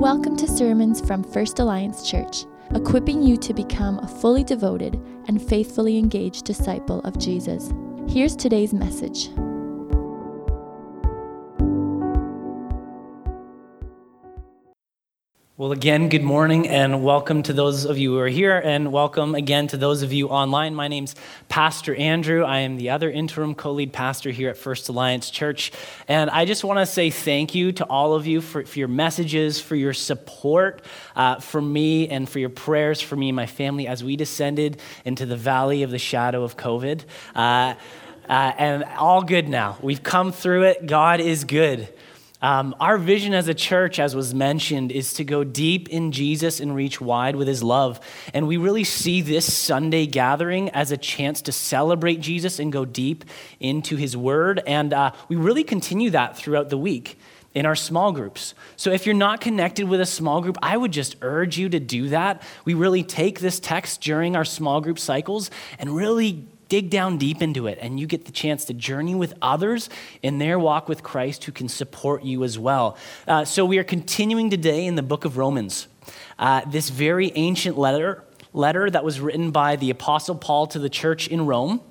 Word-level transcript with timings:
Welcome 0.00 0.34
to 0.38 0.48
sermons 0.48 0.98
from 0.98 1.22
First 1.22 1.58
Alliance 1.58 2.10
Church, 2.10 2.46
equipping 2.74 3.22
you 3.22 3.36
to 3.36 3.52
become 3.52 3.98
a 3.98 4.08
fully 4.08 4.42
devoted 4.42 4.94
and 5.28 5.46
faithfully 5.46 5.98
engaged 5.98 6.46
disciple 6.46 7.00
of 7.00 7.18
Jesus. 7.18 7.70
Here's 8.08 8.34
today's 8.34 8.72
message. 8.72 9.28
Well, 15.60 15.72
again, 15.72 16.08
good 16.08 16.22
morning 16.22 16.66
and 16.68 17.04
welcome 17.04 17.42
to 17.42 17.52
those 17.52 17.84
of 17.84 17.98
you 17.98 18.12
who 18.12 18.18
are 18.20 18.28
here, 18.28 18.56
and 18.56 18.90
welcome 18.90 19.34
again 19.34 19.66
to 19.66 19.76
those 19.76 20.00
of 20.00 20.10
you 20.10 20.28
online. 20.28 20.74
My 20.74 20.88
name's 20.88 21.14
Pastor 21.50 21.94
Andrew. 21.94 22.44
I 22.44 22.60
am 22.60 22.78
the 22.78 22.88
other 22.88 23.10
interim 23.10 23.54
co 23.54 23.72
lead 23.72 23.92
pastor 23.92 24.30
here 24.30 24.48
at 24.48 24.56
First 24.56 24.88
Alliance 24.88 25.28
Church. 25.28 25.70
And 26.08 26.30
I 26.30 26.46
just 26.46 26.64
want 26.64 26.78
to 26.78 26.86
say 26.86 27.10
thank 27.10 27.54
you 27.54 27.72
to 27.72 27.84
all 27.84 28.14
of 28.14 28.26
you 28.26 28.40
for, 28.40 28.64
for 28.64 28.78
your 28.78 28.88
messages, 28.88 29.60
for 29.60 29.76
your 29.76 29.92
support 29.92 30.82
uh, 31.14 31.40
for 31.40 31.60
me, 31.60 32.08
and 32.08 32.26
for 32.26 32.38
your 32.38 32.48
prayers 32.48 33.02
for 33.02 33.16
me 33.16 33.28
and 33.28 33.36
my 33.36 33.44
family 33.44 33.86
as 33.86 34.02
we 34.02 34.16
descended 34.16 34.80
into 35.04 35.26
the 35.26 35.36
valley 35.36 35.82
of 35.82 35.90
the 35.90 35.98
shadow 35.98 36.42
of 36.42 36.56
COVID. 36.56 37.02
Uh, 37.34 37.74
uh, 38.30 38.52
and 38.56 38.84
all 38.96 39.22
good 39.22 39.46
now. 39.46 39.76
We've 39.82 40.02
come 40.02 40.32
through 40.32 40.62
it. 40.62 40.86
God 40.86 41.20
is 41.20 41.44
good. 41.44 41.92
Um, 42.42 42.74
our 42.80 42.96
vision 42.96 43.34
as 43.34 43.48
a 43.48 43.54
church, 43.54 43.98
as 43.98 44.16
was 44.16 44.34
mentioned, 44.34 44.92
is 44.92 45.12
to 45.14 45.24
go 45.24 45.44
deep 45.44 45.88
in 45.90 46.10
Jesus 46.10 46.58
and 46.58 46.74
reach 46.74 47.00
wide 47.00 47.36
with 47.36 47.46
his 47.46 47.62
love. 47.62 48.00
And 48.32 48.48
we 48.48 48.56
really 48.56 48.84
see 48.84 49.20
this 49.20 49.52
Sunday 49.52 50.06
gathering 50.06 50.70
as 50.70 50.90
a 50.90 50.96
chance 50.96 51.42
to 51.42 51.52
celebrate 51.52 52.20
Jesus 52.20 52.58
and 52.58 52.72
go 52.72 52.84
deep 52.84 53.24
into 53.58 53.96
his 53.96 54.16
word. 54.16 54.62
And 54.66 54.92
uh, 54.94 55.12
we 55.28 55.36
really 55.36 55.64
continue 55.64 56.10
that 56.10 56.36
throughout 56.36 56.70
the 56.70 56.78
week 56.78 57.18
in 57.52 57.66
our 57.66 57.76
small 57.76 58.12
groups. 58.12 58.54
So 58.76 58.90
if 58.90 59.06
you're 59.06 59.14
not 59.14 59.40
connected 59.40 59.88
with 59.88 60.00
a 60.00 60.06
small 60.06 60.40
group, 60.40 60.56
I 60.62 60.76
would 60.76 60.92
just 60.92 61.16
urge 61.20 61.58
you 61.58 61.68
to 61.68 61.80
do 61.80 62.08
that. 62.10 62.42
We 62.64 62.74
really 62.74 63.02
take 63.02 63.40
this 63.40 63.60
text 63.60 64.00
during 64.00 64.36
our 64.36 64.44
small 64.44 64.80
group 64.80 64.98
cycles 64.98 65.50
and 65.78 65.94
really 65.94 66.46
dig 66.70 66.88
down 66.88 67.18
deep 67.18 67.42
into 67.42 67.66
it, 67.66 67.76
and 67.82 68.00
you 68.00 68.06
get 68.06 68.24
the 68.24 68.32
chance 68.32 68.64
to 68.64 68.72
journey 68.72 69.14
with 69.14 69.34
others 69.42 69.90
in 70.22 70.38
their 70.38 70.58
walk 70.58 70.88
with 70.88 71.02
Christ 71.02 71.44
who 71.44 71.52
can 71.52 71.68
support 71.68 72.22
you 72.22 72.44
as 72.44 72.58
well. 72.58 72.96
Uh, 73.28 73.44
so, 73.44 73.66
we 73.66 73.76
are 73.76 73.84
continuing 73.84 74.48
today 74.48 74.86
in 74.86 74.94
the 74.94 75.02
book 75.02 75.26
of 75.26 75.36
Romans. 75.36 75.88
Uh, 76.38 76.62
this 76.64 76.88
very 76.88 77.32
ancient 77.34 77.76
letter, 77.76 78.24
letter 78.54 78.88
that 78.88 79.04
was 79.04 79.20
written 79.20 79.50
by 79.50 79.76
the 79.76 79.90
Apostle 79.90 80.36
Paul 80.36 80.66
to 80.68 80.78
the 80.78 80.88
church 80.88 81.28
in 81.28 81.44
Rome. 81.44 81.82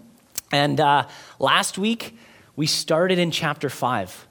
And 0.52 0.80
uh, 0.80 1.08
last 1.38 1.78
week, 1.78 2.18
we 2.56 2.66
started 2.66 3.20
in 3.20 3.32
chapter 3.32 3.70
5. 3.70 4.29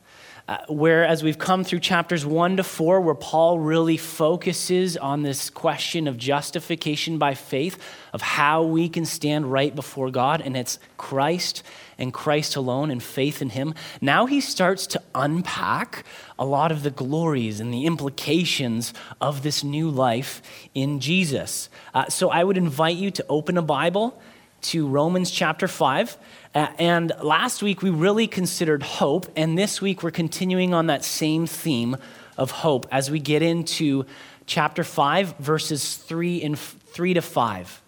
Uh, 0.49 0.57
where, 0.69 1.05
as 1.05 1.23
we've 1.23 1.37
come 1.37 1.63
through 1.63 1.79
chapters 1.79 2.25
one 2.25 2.57
to 2.57 2.65
four, 2.65 3.03
where 3.03 3.15
Paul 3.15 3.59
really 3.59 3.99
focuses 3.99 4.97
on 4.97 5.21
this 5.21 5.51
question 5.51 6.09
of 6.09 6.17
justification 6.17 7.19
by 7.19 7.35
faith, 7.35 7.79
of 8.15 8.23
how 8.23 8.63
we 8.63 8.89
can 8.89 9.05
stand 9.05 9.53
right 9.53 9.75
before 9.75 10.11
God, 10.11 10.41
and 10.41 10.57
it's 10.57 10.79
Christ 10.97 11.63
and 11.99 12.15
Christ 12.15 12.57
alone 12.57 12.91
and 12.91 13.03
faith 13.03 13.43
in 13.43 13.51
Him. 13.51 13.75
Now 14.01 14.25
he 14.25 14.41
starts 14.41 14.87
to 14.87 15.03
unpack 15.15 16.07
a 16.39 16.47
lot 16.47 16.73
of 16.73 16.83
the 16.83 16.91
glories 16.91 17.61
and 17.61 17.71
the 17.71 17.85
implications 17.85 18.95
of 19.21 19.43
this 19.43 19.63
new 19.63 19.91
life 19.91 20.41
in 20.75 21.01
Jesus. 21.01 21.69
Uh, 21.93 22.07
so 22.09 22.31
I 22.31 22.43
would 22.43 22.57
invite 22.57 22.97
you 22.97 23.11
to 23.11 23.27
open 23.29 23.59
a 23.59 23.63
Bible 23.63 24.19
to 24.61 24.89
Romans 24.89 25.31
chapter 25.31 25.69
5. 25.69 26.17
And 26.59 27.13
last 27.23 27.63
week 27.63 27.83
we 27.83 27.91
really 27.91 28.27
considered 28.27 28.83
hope, 28.83 29.31
and 29.37 29.57
this 29.57 29.81
week 29.81 30.03
we're 30.03 30.11
continuing 30.11 30.75
on 30.75 30.89
that 30.89 31.05
same 31.05 31.47
theme 31.47 31.97
of 32.37 32.51
hope 32.51 32.89
as 32.91 33.13
we 33.13 33.21
get 33.21 33.43
into 33.43 34.07
chapter 34.45 34.83
5, 34.83 35.37
verses 35.39 35.97
3 35.97 36.43
and 36.43 36.59
3 36.59 37.15
to 37.15 37.23
5. 37.23 37.83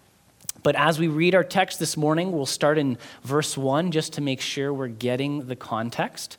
But 0.63 0.77
as 0.77 0.99
we 0.99 1.09
read 1.09 1.35
our 1.35 1.43
text 1.43 1.79
this 1.79 1.97
morning, 1.97 2.31
we'll 2.31 2.45
start 2.45 2.77
in 2.77 2.97
verse 3.23 3.57
1 3.57 3.91
just 3.91 4.13
to 4.13 4.21
make 4.21 4.39
sure 4.39 4.73
we're 4.73 4.87
getting 4.87 5.47
the 5.47 5.55
context. 5.57 6.37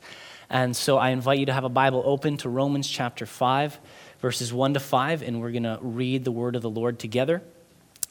And 0.49 0.75
so 0.75 0.97
I 0.97 1.09
invite 1.09 1.37
you 1.37 1.45
to 1.45 1.53
have 1.53 1.65
a 1.65 1.69
Bible 1.69 2.01
open 2.03 2.37
to 2.37 2.49
Romans 2.49 2.89
chapter 2.89 3.27
5, 3.27 3.77
verses 4.21 4.51
1 4.51 4.73
to 4.73 4.79
5, 4.79 5.21
and 5.21 5.39
we're 5.39 5.51
going 5.51 5.63
to 5.63 5.77
read 5.81 6.23
the 6.23 6.31
word 6.31 6.55
of 6.55 6.63
the 6.63 6.69
Lord 6.69 6.97
together. 6.97 7.43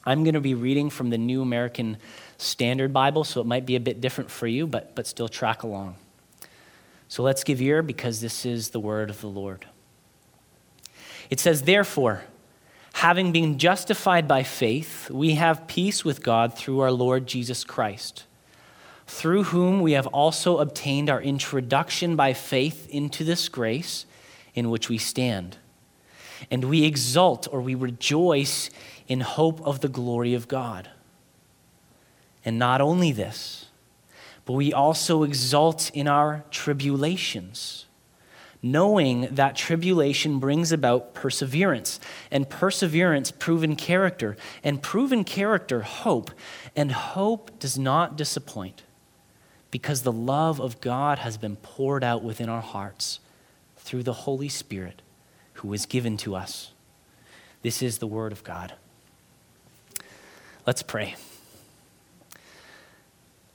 I'm 0.05 0.23
going 0.23 0.33
to 0.33 0.41
be 0.41 0.53
reading 0.53 0.89
from 0.89 1.09
the 1.09 1.17
New 1.17 1.41
American 1.41 1.97
Standard 2.43 2.93
Bible, 2.93 3.23
so 3.23 3.41
it 3.41 3.47
might 3.47 3.65
be 3.65 3.75
a 3.75 3.79
bit 3.79 4.01
different 4.01 4.29
for 4.29 4.47
you, 4.47 4.67
but, 4.67 4.95
but 4.95 5.07
still 5.07 5.27
track 5.27 5.63
along. 5.63 5.95
So 7.07 7.23
let's 7.23 7.43
give 7.43 7.61
ear 7.61 7.81
because 7.81 8.21
this 8.21 8.45
is 8.45 8.69
the 8.69 8.79
word 8.79 9.09
of 9.09 9.21
the 9.21 9.27
Lord. 9.27 9.65
It 11.29 11.39
says, 11.39 11.63
Therefore, 11.63 12.23
having 12.93 13.31
been 13.31 13.57
justified 13.57 14.27
by 14.27 14.43
faith, 14.43 15.09
we 15.09 15.35
have 15.35 15.67
peace 15.67 16.03
with 16.03 16.23
God 16.23 16.57
through 16.57 16.79
our 16.79 16.91
Lord 16.91 17.27
Jesus 17.27 17.63
Christ, 17.63 18.25
through 19.07 19.43
whom 19.43 19.81
we 19.81 19.93
have 19.93 20.07
also 20.07 20.57
obtained 20.57 21.09
our 21.09 21.21
introduction 21.21 22.15
by 22.15 22.33
faith 22.33 22.87
into 22.89 23.23
this 23.23 23.49
grace 23.49 24.05
in 24.55 24.69
which 24.69 24.89
we 24.89 24.97
stand. 24.97 25.57
And 26.51 26.65
we 26.65 26.83
exult 26.83 27.47
or 27.51 27.61
we 27.61 27.75
rejoice 27.75 28.69
in 29.07 29.21
hope 29.21 29.61
of 29.65 29.81
the 29.81 29.87
glory 29.87 30.33
of 30.33 30.47
God. 30.47 30.89
And 32.45 32.59
not 32.59 32.81
only 32.81 33.11
this, 33.11 33.67
but 34.45 34.53
we 34.53 34.73
also 34.73 35.23
exult 35.23 35.89
in 35.93 36.07
our 36.07 36.43
tribulations, 36.51 37.85
knowing 38.61 39.27
that 39.31 39.55
tribulation 39.55 40.39
brings 40.39 40.71
about 40.71 41.13
perseverance, 41.13 41.99
and 42.29 42.49
perseverance, 42.49 43.31
proven 43.31 43.75
character, 43.75 44.35
and 44.63 44.81
proven 44.81 45.23
character, 45.23 45.81
hope. 45.81 46.31
And 46.75 46.91
hope 46.91 47.57
does 47.59 47.77
not 47.77 48.17
disappoint, 48.17 48.83
because 49.71 50.01
the 50.01 50.11
love 50.11 50.59
of 50.59 50.81
God 50.81 51.19
has 51.19 51.37
been 51.37 51.55
poured 51.57 52.03
out 52.03 52.23
within 52.23 52.49
our 52.49 52.61
hearts 52.61 53.19
through 53.77 54.03
the 54.03 54.13
Holy 54.13 54.49
Spirit 54.49 55.01
who 55.53 55.71
is 55.73 55.85
given 55.85 56.17
to 56.17 56.35
us. 56.35 56.71
This 57.61 57.81
is 57.81 57.99
the 57.99 58.07
Word 58.07 58.33
of 58.33 58.43
God. 58.43 58.73
Let's 60.65 60.83
pray. 60.83 61.15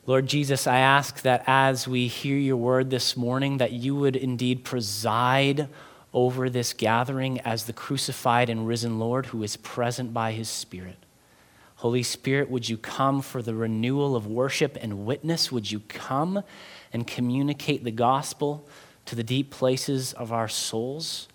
Lord 0.09 0.27
Jesus, 0.27 0.67
I 0.67 0.79
ask 0.79 1.21
that 1.21 1.45
as 1.47 1.87
we 1.87 2.07
hear 2.07 2.39
your 2.39 2.57
word 2.57 2.89
this 2.89 3.15
morning, 3.15 3.59
that 3.59 3.73
you 3.73 3.95
would 3.95 4.17
indeed 4.17 4.65
preside 4.65 5.69
over 6.15 6.49
this 6.49 6.73
gathering 6.73 7.41
as 7.43 7.65
the 7.65 7.75
crucified 7.75 8.49
and 8.49 8.67
risen 8.67 8.99
Lord 8.99 9.27
who 9.27 9.43
is 9.43 9.59
present 9.59 10.15
by 10.15 10.33
his 10.33 10.49
Spirit. 10.49 10.97
Holy 11.77 12.03
Spirit, 12.03 12.49
would 12.49 12.71
you 12.71 12.79
come 12.79 13.21
for 13.21 13.43
the 13.43 13.55
renewal 13.55 14.17
of 14.17 14.27
worship 14.27 14.79
and 14.81 15.05
witness? 15.05 15.53
Would 15.53 15.71
you 15.71 15.81
come 15.89 16.43
and 16.91 17.07
communicate 17.07 17.85
the 17.85 17.91
gospel 17.91 18.67
to 19.05 19.15
the 19.15 19.23
deep 19.23 19.51
places 19.51 20.15
of 20.15 20.33
our 20.33 20.49
souls? 20.49 21.29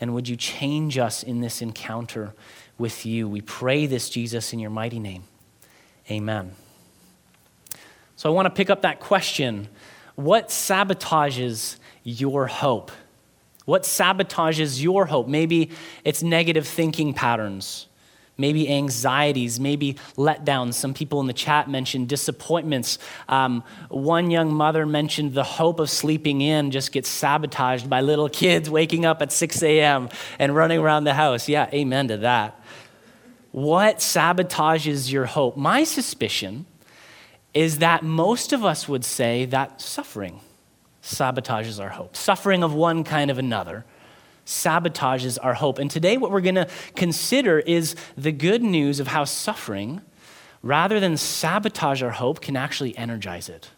And 0.00 0.14
would 0.14 0.28
you 0.28 0.34
change 0.34 0.98
us 0.98 1.22
in 1.22 1.42
this 1.42 1.62
encounter 1.62 2.34
with 2.76 3.06
you. 3.06 3.28
We 3.28 3.40
pray 3.40 3.86
this, 3.86 4.10
Jesus, 4.10 4.52
in 4.52 4.58
your 4.58 4.70
mighty 4.70 4.98
name. 4.98 5.22
Amen. 6.10 6.56
So 8.20 8.28
I 8.28 8.34
want 8.34 8.44
to 8.44 8.50
pick 8.50 8.68
up 8.68 8.82
that 8.82 9.00
question 9.00 9.66
what 10.14 10.48
sabotages 10.48 11.76
your 12.04 12.48
hope? 12.48 12.92
What 13.64 13.84
sabotages 13.84 14.82
your 14.82 15.06
hope? 15.06 15.26
Maybe 15.26 15.70
it's 16.04 16.22
negative 16.22 16.68
thinking 16.68 17.14
patterns, 17.14 17.86
maybe 18.36 18.68
anxieties, 18.68 19.58
maybe 19.58 19.94
letdowns. 20.16 20.74
Some 20.74 20.92
people 20.92 21.22
in 21.22 21.28
the 21.28 21.32
chat 21.32 21.70
mentioned 21.70 22.10
disappointments. 22.10 22.98
Um, 23.26 23.64
one 23.88 24.30
young 24.30 24.52
mother 24.52 24.84
mentioned 24.84 25.32
the 25.32 25.42
hope 25.42 25.80
of 25.80 25.88
sleeping 25.88 26.42
in 26.42 26.72
just 26.72 26.92
gets 26.92 27.08
sabotaged 27.08 27.88
by 27.88 28.02
little 28.02 28.28
kids 28.28 28.68
waking 28.68 29.06
up 29.06 29.22
at 29.22 29.32
6 29.32 29.62
a.m. 29.62 30.10
and 30.38 30.54
running 30.54 30.78
around 30.78 31.04
the 31.04 31.14
house. 31.14 31.48
Yeah, 31.48 31.70
amen 31.72 32.08
to 32.08 32.18
that. 32.18 32.62
What 33.50 34.00
sabotages 34.00 35.10
your 35.10 35.24
hope? 35.24 35.56
My 35.56 35.84
suspicion 35.84 36.66
is 37.54 37.78
that 37.78 38.02
most 38.02 38.52
of 38.52 38.64
us 38.64 38.88
would 38.88 39.04
say 39.04 39.44
that 39.46 39.80
suffering 39.80 40.40
sabotages 41.02 41.80
our 41.80 41.88
hope. 41.90 42.16
Suffering 42.16 42.62
of 42.62 42.74
one 42.74 43.04
kind 43.04 43.30
of 43.30 43.38
another 43.38 43.84
sabotages 44.46 45.38
our 45.42 45.54
hope. 45.54 45.78
And 45.78 45.90
today, 45.90 46.16
what 46.16 46.30
we're 46.30 46.40
going 46.40 46.54
to 46.56 46.68
consider 46.96 47.60
is 47.60 47.94
the 48.16 48.32
good 48.32 48.62
news 48.62 49.00
of 49.00 49.08
how 49.08 49.24
suffering, 49.24 50.00
rather 50.62 51.00
than 51.00 51.16
sabotage 51.16 52.02
our 52.02 52.10
hope, 52.10 52.40
can 52.40 52.56
actually 52.56 52.96
energize 52.96 53.48
it. 53.48 53.70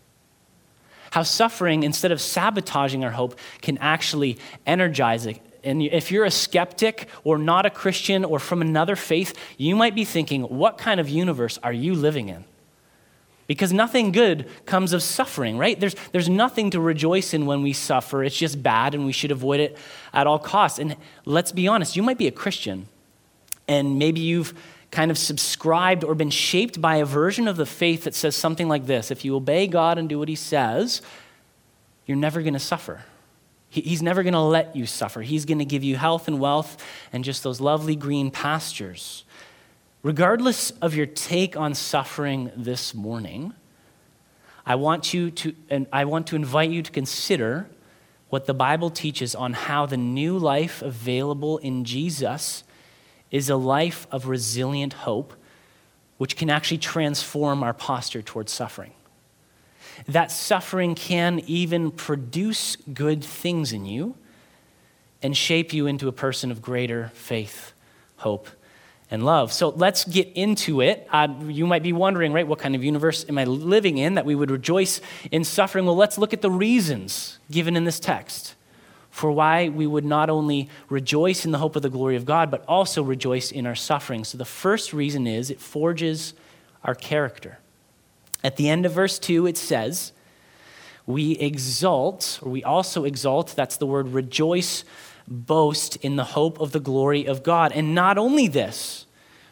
How 1.11 1.23
suffering, 1.23 1.83
instead 1.83 2.11
of 2.11 2.21
sabotaging 2.21 3.05
our 3.05 3.11
hope, 3.11 3.39
can 3.61 3.77
actually 3.79 4.39
energize 4.67 5.27
it 5.27 5.41
and 5.65 5.83
if 5.83 6.11
you're 6.11 6.25
a 6.25 6.31
skeptic 6.31 7.09
or 7.25 7.39
not 7.39 7.67
a 7.67 7.71
Christian 7.71 8.25
or 8.25 8.39
from 8.39 8.63
another 8.63 8.97
faith, 8.97 9.35
you 9.57 9.77
might 9.77 9.95
be 9.95 10.05
thinking, 10.05 10.43
what 10.43 10.79
kind 10.79 10.99
of 11.01 11.09
universe 11.09 11.59
are 11.63 11.73
you 11.73 11.95
living 11.95 12.29
in? 12.29 12.45
Because 13.53 13.71
nothing 13.71 14.13
good 14.13 14.49
comes 14.65 14.95
of 14.95 15.03
suffering, 15.03 15.59
right? 15.59 15.79
There's, 15.79 15.95
there's 16.11 16.31
nothing 16.31 16.71
to 16.71 16.81
rejoice 16.81 17.35
in 17.35 17.45
when 17.45 17.61
we 17.61 17.75
suffer. 17.75 18.25
It's 18.25 18.35
just 18.35 18.63
bad 18.63 18.95
and 18.95 19.05
we 19.05 19.13
should 19.13 19.31
avoid 19.31 19.61
it 19.61 19.77
at 20.15 20.27
all 20.27 20.39
costs. 20.39 20.79
And 20.79 20.97
let's 21.27 21.53
be 21.53 21.69
honest, 21.69 21.95
you 21.95 22.03
might 22.03 22.17
be 22.17 22.27
a 22.27 22.31
Christian 22.31 22.89
and 23.69 23.99
maybe 23.99 24.23
you've 24.23 24.55
kind 24.91 25.11
of 25.11 25.19
subscribed 25.19 26.03
or 26.03 26.15
been 26.15 26.31
shaped 26.31 26.81
by 26.81 26.97
a 26.97 27.05
version 27.05 27.47
of 27.47 27.59
the 27.59 27.67
faith 27.67 28.05
that 28.05 28.15
says 28.15 28.35
something 28.35 28.69
like 28.69 28.87
this 28.87 29.11
if 29.11 29.23
you 29.23 29.37
obey 29.37 29.67
God 29.67 29.99
and 29.99 30.09
do 30.09 30.19
what 30.19 30.31
He 30.31 30.35
says, 30.35 31.03
you're 32.07 32.17
never 32.17 32.41
going 32.41 32.55
to 32.55 32.59
suffer. 32.59 33.05
He's 33.69 34.01
never 34.01 34.23
going 34.23 34.33
to 34.33 34.41
let 34.41 34.75
you 34.75 34.87
suffer. 34.87 35.21
He's 35.21 35.45
going 35.45 35.59
to 35.59 35.67
give 35.67 35.85
you 35.85 35.97
health 35.97 36.27
and 36.27 36.41
wealth 36.41 36.83
and 37.13 37.23
just 37.23 37.43
those 37.43 37.61
lovely 37.61 37.97
green 37.97 38.31
pastures. 38.31 39.25
Regardless 40.03 40.73
of 40.83 40.97
your 40.97 41.07
take 41.07 41.57
on 41.57 41.75
suffering 41.75 42.51
this 42.57 42.93
morning, 42.93 43.55
I 44.67 44.75
want 44.75 45.15
you 45.15 45.31
to 45.31 45.55
and 45.71 45.87
I 45.93 46.05
want 46.07 46.27
to 46.29 46.37
invite 46.37 46.71
you 46.71 46.83
to 46.83 46.91
consider 46.91 47.69
what 48.29 48.47
the 48.47 48.55
Bible 48.55 48.91
teaches 48.91 49.35
on 49.35 49.53
how 49.53 49.87
the 49.87 49.97
new 49.97 50.39
life 50.39 50.83
available 50.83 51.59
in 51.59 51.85
Jesus 51.85 52.65
is 53.31 53.49
a 53.49 53.57
life 53.57 54.07
of 54.11 54.27
resilient 54.27 54.93
hope, 54.93 55.35
which 56.19 56.37
can 56.37 56.51
actually 56.51 56.79
transform 56.79 57.63
our 57.63 57.75
posture 57.75 58.23
towards 58.23 58.51
suffering. 58.51 58.93
That 60.09 60.33
suffering 60.33 60.95
can 60.95 61.41
even 61.47 61.91
produce 61.91 62.77
good 62.77 63.23
things 63.23 63.73
in 63.73 63.87
you 63.87 64.17
and 65.23 65.37
shape 65.37 65.73
you 65.73 65.87
into 65.87 66.09
a 66.09 66.13
person 66.13 66.51
of 66.51 66.61
greater 66.61 67.13
faith, 67.15 67.73
hope, 68.17 68.49
and 69.13 69.27
love. 69.27 69.53
So 69.53 69.69
let's 69.69 70.05
get 70.05 70.33
into 70.35 70.81
it. 70.81 71.07
Uh, 71.13 71.29
you 71.45 71.67
might 71.67 71.83
be 71.83 71.93
wondering, 71.93 72.33
right, 72.33 72.47
what 72.47 72.59
kind 72.59 72.75
of 72.75 72.83
universe 72.83 73.27
am 73.29 73.37
I 73.37 73.45
living 73.45 73.99
in 73.99 74.15
that 74.15 74.25
we 74.25 74.35
would 74.35 74.51
rejoice 74.51 75.03
in 75.31 75.45
suffering? 75.45 75.85
Well, 75.85 75.95
let's 75.95 76.17
look 76.17 76.33
at 76.33 76.41
the 76.41 76.51
reasons 76.51 77.39
given 77.51 77.77
in 77.77 77.85
this 77.85 78.01
text 78.01 78.55
for 79.11 79.31
why 79.31 79.69
we 79.69 79.87
would 79.87 80.07
not 80.07 80.31
only 80.31 80.71
rejoice 80.89 81.45
in 81.45 81.51
the 81.51 81.59
hope 81.59 81.77
of 81.77 81.83
the 81.83 81.91
glory 81.91 82.17
of 82.17 82.25
God, 82.25 82.51
but 82.51 82.65
also 82.67 83.03
rejoice 83.03 83.53
in 83.53 83.67
our 83.67 83.75
suffering. 83.75 84.25
So 84.25 84.39
the 84.39 84.47
first 84.47 84.95
reason 84.95 85.27
is 85.27 85.51
it 85.51 85.61
forges 85.61 86.33
our 86.83 86.95
character. 86.95 87.59
At 88.43 88.57
the 88.57 88.71
end 88.71 88.87
of 88.87 88.93
verse 88.93 89.19
2, 89.19 89.47
it 89.47 89.59
says, 89.59 90.13
We 91.05 91.33
exult, 91.33 92.41
or 92.43 92.51
we 92.51 92.65
also 92.65 93.05
exult, 93.05 93.55
that's 93.55 93.77
the 93.77 93.85
word 93.85 94.09
rejoice, 94.09 94.85
boast 95.29 95.97
in 95.97 96.17
the 96.17 96.25
hope 96.25 96.61
of 96.61 96.73
the 96.73 96.81
glory 96.81 97.25
of 97.25 97.43
God. 97.43 97.73
And 97.73 97.95
not 97.95 98.19
only 98.19 98.49
this, 98.49 99.07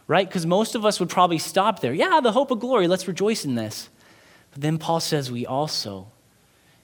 right? 0.07 0.29
Because 0.29 0.47
most 0.47 0.75
of 0.75 0.85
us 0.85 0.99
would 0.99 1.09
probably 1.09 1.39
stop 1.39 1.81
there. 1.81 1.95
Yeah, 1.95 2.21
the 2.21 2.33
hope 2.33 2.51
of 2.51 2.61
glory, 2.61 2.89
let's 2.89 3.07
rejoice 3.07 3.45
in 3.45 3.55
this. 3.55 3.89
But 4.51 4.63
then 4.63 4.79
Paul 4.79 5.01
says 5.01 5.31
we 5.31 5.47
also 5.47 6.09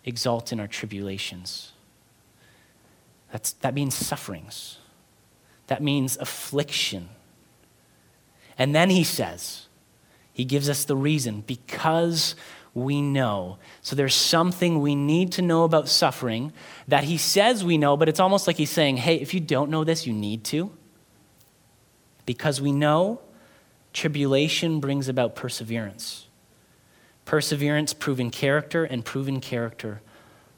exult 0.05 0.53
in 0.53 0.61
our 0.61 0.69
tribulations. 0.69 1.73
That's, 3.33 3.53
that 3.55 3.75
means 3.75 3.95
sufferings, 3.95 4.79
that 5.67 5.83
means 5.83 6.17
affliction. 6.17 7.09
And 8.57 8.75
then 8.75 8.89
he 8.91 9.05
says, 9.05 9.67
he 10.33 10.45
gives 10.45 10.71
us 10.71 10.85
the 10.85 10.97
reason 10.97 11.43
because 11.47 12.37
we 12.77 13.01
know. 13.01 13.57
So 13.81 13.97
there's 13.97 14.15
something 14.15 14.81
we 14.83 14.95
need 14.95 15.33
to 15.33 15.43
know 15.43 15.65
about 15.65 15.89
suffering 15.89 16.53
that 16.87 17.05
he 17.05 17.17
says 17.17 17.65
we 17.65 17.79
know, 17.79 17.97
but 17.97 18.07
it's 18.07 18.21
almost 18.21 18.47
like 18.47 18.59
he's 18.59 18.71
saying, 18.71 18.99
hey, 18.99 19.17
if 19.17 19.33
you 19.33 19.41
don't 19.41 19.71
know 19.71 19.83
this, 19.83 20.07
you 20.07 20.13
need 20.13 20.45
to. 20.45 20.71
Because 22.27 22.61
we 22.61 22.73
know 22.73 23.23
tribulation 23.95 24.79
brings 24.79 25.09
about 25.09 25.35
perseverance. 25.35 26.27
Perseverance, 27.25 27.95
proven 27.95 28.31
character, 28.31 28.85
and 28.85 29.07
proven 29.07 29.41
character, 29.41 30.03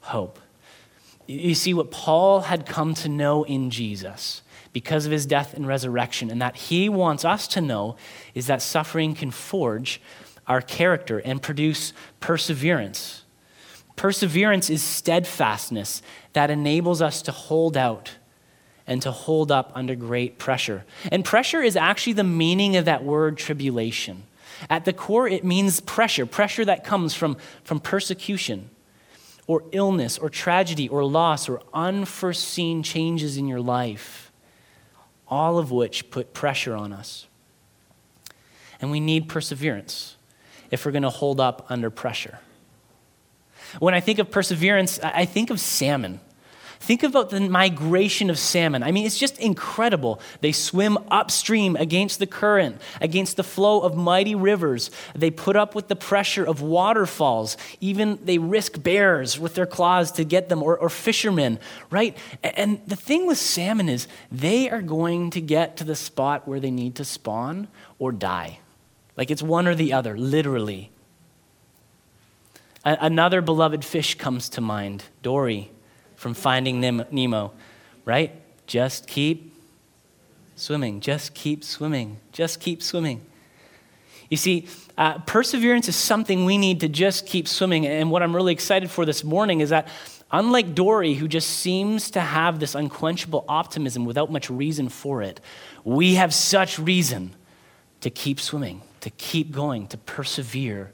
hope. 0.01 0.39
You 1.25 1.55
see, 1.55 1.73
what 1.73 1.89
Paul 1.89 2.41
had 2.41 2.65
come 2.65 2.95
to 2.95 3.07
know 3.07 3.43
in 3.45 3.69
Jesus 3.69 4.41
because 4.73 5.05
of 5.05 5.13
his 5.13 5.25
death 5.25 5.53
and 5.53 5.65
resurrection, 5.65 6.29
and 6.29 6.41
that 6.41 6.55
he 6.55 6.89
wants 6.89 7.23
us 7.23 7.47
to 7.47 7.61
know, 7.61 7.95
is 8.35 8.47
that 8.47 8.61
suffering 8.61 9.15
can 9.15 9.31
forge 9.31 10.01
our 10.49 10.61
character 10.61 11.19
and 11.19 11.41
produce 11.41 11.93
perseverance. 12.19 13.23
Perseverance 13.95 14.69
is 14.69 14.81
steadfastness 14.81 16.01
that 16.33 16.49
enables 16.49 17.01
us 17.01 17.21
to 17.21 17.31
hold 17.31 17.77
out 17.77 18.15
and 18.87 19.01
to 19.03 19.11
hold 19.11 19.51
up 19.51 19.71
under 19.75 19.95
great 19.95 20.39
pressure. 20.39 20.83
And 21.11 21.23
pressure 21.23 21.61
is 21.61 21.75
actually 21.75 22.13
the 22.13 22.23
meaning 22.23 22.75
of 22.75 22.85
that 22.85 23.03
word 23.03 23.37
tribulation. 23.37 24.23
At 24.69 24.85
the 24.85 24.93
core, 24.93 25.27
it 25.27 25.45
means 25.45 25.79
pressure, 25.79 26.25
pressure 26.25 26.65
that 26.65 26.83
comes 26.83 27.13
from, 27.13 27.37
from 27.63 27.79
persecution 27.79 28.71
or 29.45 29.63
illness 29.71 30.17
or 30.17 30.29
tragedy 30.29 30.89
or 30.89 31.05
loss 31.05 31.47
or 31.47 31.61
unforeseen 31.73 32.81
changes 32.81 33.37
in 33.37 33.47
your 33.47 33.61
life, 33.61 34.31
all 35.27 35.59
of 35.59 35.71
which 35.71 36.09
put 36.09 36.33
pressure 36.33 36.75
on 36.75 36.91
us. 36.91 37.27
And 38.81 38.89
we 38.89 38.99
need 38.99 39.29
perseverance 39.29 40.15
if 40.71 40.85
we're 40.85 40.91
going 40.91 41.03
to 41.03 41.09
hold 41.09 41.39
up 41.39 41.65
under 41.69 41.89
pressure. 41.89 42.39
When 43.79 43.93
I 43.93 43.99
think 43.99 44.19
of 44.19 44.31
perseverance, 44.31 44.99
I 44.99 45.25
think 45.25 45.49
of 45.49 45.59
salmon. 45.59 46.19
Think 46.81 47.03
about 47.03 47.29
the 47.29 47.41
migration 47.41 48.29
of 48.29 48.39
salmon. 48.39 48.83
I 48.83 48.91
mean, 48.91 49.05
it's 49.05 49.17
just 49.17 49.37
incredible. 49.37 50.21
They 50.39 50.53
swim 50.53 50.97
upstream 51.11 51.75
against 51.75 52.19
the 52.19 52.25
current, 52.25 52.81
against 53.01 53.35
the 53.35 53.43
flow 53.43 53.81
of 53.81 53.97
mighty 53.97 54.33
rivers. 54.33 54.89
They 55.13 55.29
put 55.29 55.57
up 55.57 55.75
with 55.75 55.89
the 55.89 55.97
pressure 55.97 56.45
of 56.45 56.61
waterfalls. 56.61 57.57
Even 57.81 58.17
they 58.23 58.37
risk 58.37 58.81
bears 58.81 59.37
with 59.37 59.55
their 59.55 59.65
claws 59.65 60.13
to 60.13 60.23
get 60.23 60.47
them, 60.47 60.63
or, 60.63 60.77
or 60.77 60.89
fishermen, 60.89 61.59
right? 61.91 62.17
And 62.43 62.81
the 62.87 62.95
thing 62.95 63.27
with 63.27 63.37
salmon 63.37 63.89
is 63.89 64.07
they 64.31 64.69
are 64.69 64.81
going 64.81 65.31
to 65.31 65.41
get 65.41 65.75
to 65.77 65.83
the 65.83 65.95
spot 65.95 66.47
where 66.47 66.61
they 66.61 66.71
need 66.71 66.95
to 66.95 67.05
spawn 67.05 67.67
or 67.99 68.13
die. 68.13 68.59
Like 69.19 69.31
it's 69.31 69.43
one 69.43 69.67
or 69.67 69.75
the 69.75 69.91
other, 69.91 70.17
literally. 70.17 70.91
Another 72.85 73.41
beloved 73.41 73.83
fish 73.83 74.15
comes 74.15 74.47
to 74.49 74.61
mind 74.61 75.03
Dory 75.21 75.69
from 76.15 76.33
Finding 76.33 76.79
Nemo, 76.79 77.51
right? 78.05 78.31
Just 78.65 79.07
keep 79.07 79.53
swimming. 80.55 81.01
Just 81.01 81.33
keep 81.33 81.65
swimming. 81.65 82.15
Just 82.31 82.61
keep 82.61 82.81
swimming. 82.81 83.21
You 84.29 84.37
see, 84.37 84.69
uh, 84.97 85.17
perseverance 85.19 85.89
is 85.89 85.97
something 85.97 86.45
we 86.45 86.57
need 86.57 86.79
to 86.79 86.87
just 86.87 87.27
keep 87.27 87.45
swimming. 87.49 87.85
And 87.85 88.09
what 88.11 88.23
I'm 88.23 88.33
really 88.33 88.53
excited 88.53 88.89
for 88.89 89.05
this 89.05 89.25
morning 89.25 89.59
is 89.59 89.69
that, 89.69 89.89
unlike 90.31 90.73
Dory, 90.73 91.15
who 91.15 91.27
just 91.27 91.49
seems 91.49 92.09
to 92.11 92.21
have 92.21 92.61
this 92.61 92.73
unquenchable 92.73 93.43
optimism 93.49 94.05
without 94.05 94.31
much 94.31 94.49
reason 94.49 94.87
for 94.87 95.21
it, 95.21 95.41
we 95.83 96.15
have 96.15 96.33
such 96.33 96.79
reason 96.79 97.35
to 97.99 98.09
keep 98.09 98.39
swimming, 98.39 98.81
to 99.01 99.09
keep 99.11 99.51
going, 99.51 99.87
to 99.87 99.97
persevere 99.97 100.91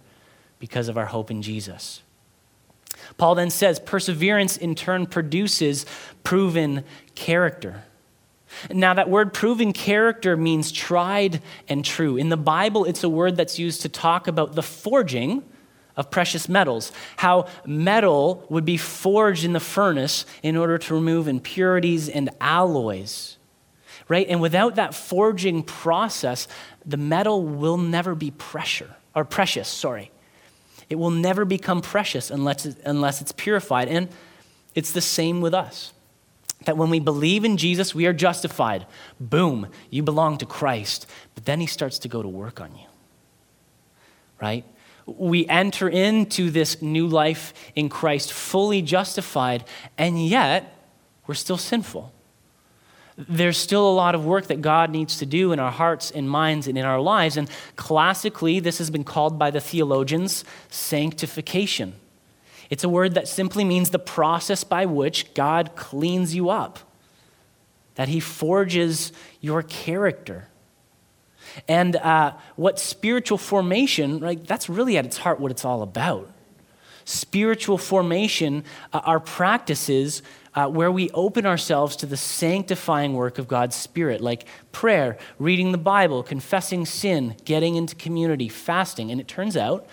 because 0.60 0.88
of 0.88 0.98
our 0.98 1.06
hope 1.06 1.32
in 1.32 1.42
Jesus. 1.42 2.02
Paul 3.18 3.36
then 3.36 3.50
says 3.50 3.80
perseverance 3.80 4.58
in 4.58 4.76
turn 4.76 5.06
produces 5.06 5.86
proven 6.24 6.84
character. 7.14 7.84
Now, 8.72 8.94
that 8.94 9.10
word 9.10 9.34
proven 9.34 9.74
character 9.74 10.38
means 10.38 10.72
tried 10.72 11.42
and 11.68 11.84
true. 11.84 12.16
In 12.16 12.30
the 12.30 12.38
Bible, 12.38 12.86
it's 12.86 13.04
a 13.04 13.10
word 13.10 13.36
that's 13.36 13.60
used 13.60 13.82
to 13.82 13.90
talk 13.90 14.28
about 14.28 14.56
the 14.56 14.64
forging 14.64 15.44
of 15.98 16.12
precious 16.12 16.50
metals, 16.50 16.92
how 17.18 17.48
metal 17.66 18.46
would 18.50 18.66
be 18.66 18.78
forged 18.78 19.44
in 19.44 19.54
the 19.54 19.60
furnace 19.60 20.26
in 20.44 20.58
order 20.58 20.78
to 20.78 20.94
remove 20.94 21.28
impurities 21.28 22.10
and 22.10 22.30
alloys. 22.42 23.38
Right? 24.08 24.28
And 24.30 24.40
without 24.40 24.76
that 24.76 24.94
forging 24.94 25.64
process, 25.64 26.48
the 26.86 26.98
metal 26.98 27.44
will 27.44 27.78
never 27.78 28.14
be 28.14 28.32
pressure 28.32 28.96
or 29.16 29.26
precious, 29.26 29.68
sorry. 29.68 30.12
It 30.90 30.96
will 30.96 31.12
never 31.12 31.46
become 31.46 31.82
precious 31.82 32.30
unless, 32.30 32.66
it, 32.66 32.78
unless 32.86 33.22
it's 33.22 33.32
purified. 33.32 33.88
And 33.88 34.10
it's 34.76 34.92
the 34.92 35.02
same 35.02 35.42
with 35.42 35.54
us. 35.54 35.94
That 36.66 36.78
when 36.78 36.90
we 36.90 37.00
believe 37.00 37.44
in 37.44 37.58
Jesus, 37.58 37.96
we 37.96 38.06
are 38.06 38.14
justified. 38.14 38.86
Boom, 39.20 39.68
you 39.90 40.04
belong 40.04 40.38
to 40.40 40.46
Christ. 40.46 41.08
But 41.34 41.46
then 41.46 41.60
he 41.60 41.68
starts 41.68 42.00
to 42.00 42.08
go 42.08 42.22
to 42.22 42.28
work 42.28 42.62
on 42.62 42.76
you. 42.76 42.86
Right? 44.40 44.66
We 45.06 45.48
enter 45.48 45.88
into 45.90 46.50
this 46.52 46.82
new 46.82 47.08
life 47.08 47.54
in 47.76 47.90
Christ 47.90 48.34
fully 48.34 48.82
justified, 48.82 49.64
and 49.98 50.24
yet 50.26 50.76
we're 51.26 51.36
still 51.36 51.58
sinful 51.58 52.12
there's 53.18 53.58
still 53.58 53.88
a 53.88 53.94
lot 53.94 54.14
of 54.14 54.26
work 54.26 54.48
that 54.48 54.62
God 54.62 54.90
needs 54.90 55.18
to 55.20 55.26
do 55.26 55.54
in 55.54 55.60
our 55.60 55.72
hearts 55.72 56.12
and 56.12 56.30
minds 56.30 56.68
and 56.68 56.78
in 56.78 56.84
our 56.84 57.00
lives. 57.00 57.38
And 57.38 57.50
classically, 57.76 58.60
this 58.60 58.78
has 58.78 58.90
been 58.90 59.06
called 59.06 59.40
by 59.40 59.52
the 59.52 59.62
theologians 59.62 60.44
sanctification. 60.70 61.94
It's 62.70 62.84
a 62.84 62.90
word 62.90 63.14
that 63.14 63.28
simply 63.28 63.64
means 63.64 63.92
the 63.92 64.00
process 64.00 64.64
by 64.64 64.86
which 64.86 65.34
God 65.34 65.76
cleans 65.76 66.36
you 66.36 66.50
up, 66.50 66.80
that 67.96 68.10
He 68.10 68.20
forges 68.20 69.14
your 69.40 69.64
character. 69.64 70.48
And 71.70 71.96
uh, 71.96 72.34
what 72.58 72.80
spiritual 72.80 73.38
formation, 73.38 74.20
right, 74.20 74.44
that's 74.46 74.68
really 74.68 74.98
at 74.98 75.06
its 75.06 75.18
heart 75.18 75.40
what 75.40 75.52
it's 75.52 75.64
all 75.64 75.82
about. 75.84 76.30
Spiritual 77.06 77.78
formation 77.78 78.64
uh, 78.92 79.00
are 79.06 79.20
practices 79.20 80.24
uh, 80.56 80.68
where 80.68 80.92
we 80.92 81.10
open 81.12 81.46
ourselves 81.46 81.98
to 81.98 82.06
the 82.06 82.18
sanctifying 82.18 83.14
work 83.14 83.38
of 83.38 83.48
God's 83.48 83.76
Spirit, 83.76 84.22
like 84.22 84.48
prayer, 84.72 85.18
reading 85.38 85.74
the 85.74 85.78
Bible, 85.78 86.24
confessing 86.24 86.86
sin, 86.86 87.36
getting 87.44 87.76
into 87.76 87.96
community, 87.96 88.48
fasting. 88.48 89.12
And 89.12 89.20
it 89.20 89.28
turns 89.28 89.58
out 89.58 89.86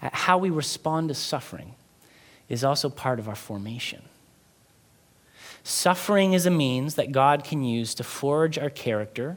how 0.00 0.38
we 0.38 0.50
respond 0.50 1.08
to 1.08 1.14
suffering 1.14 1.74
is 2.48 2.64
also 2.64 2.88
part 2.88 3.18
of 3.18 3.28
our 3.28 3.34
formation. 3.34 4.02
Suffering 5.64 6.32
is 6.32 6.46
a 6.46 6.50
means 6.50 6.94
that 6.94 7.12
God 7.12 7.44
can 7.44 7.62
use 7.62 7.94
to 7.94 8.04
forge 8.04 8.58
our 8.58 8.70
character, 8.70 9.36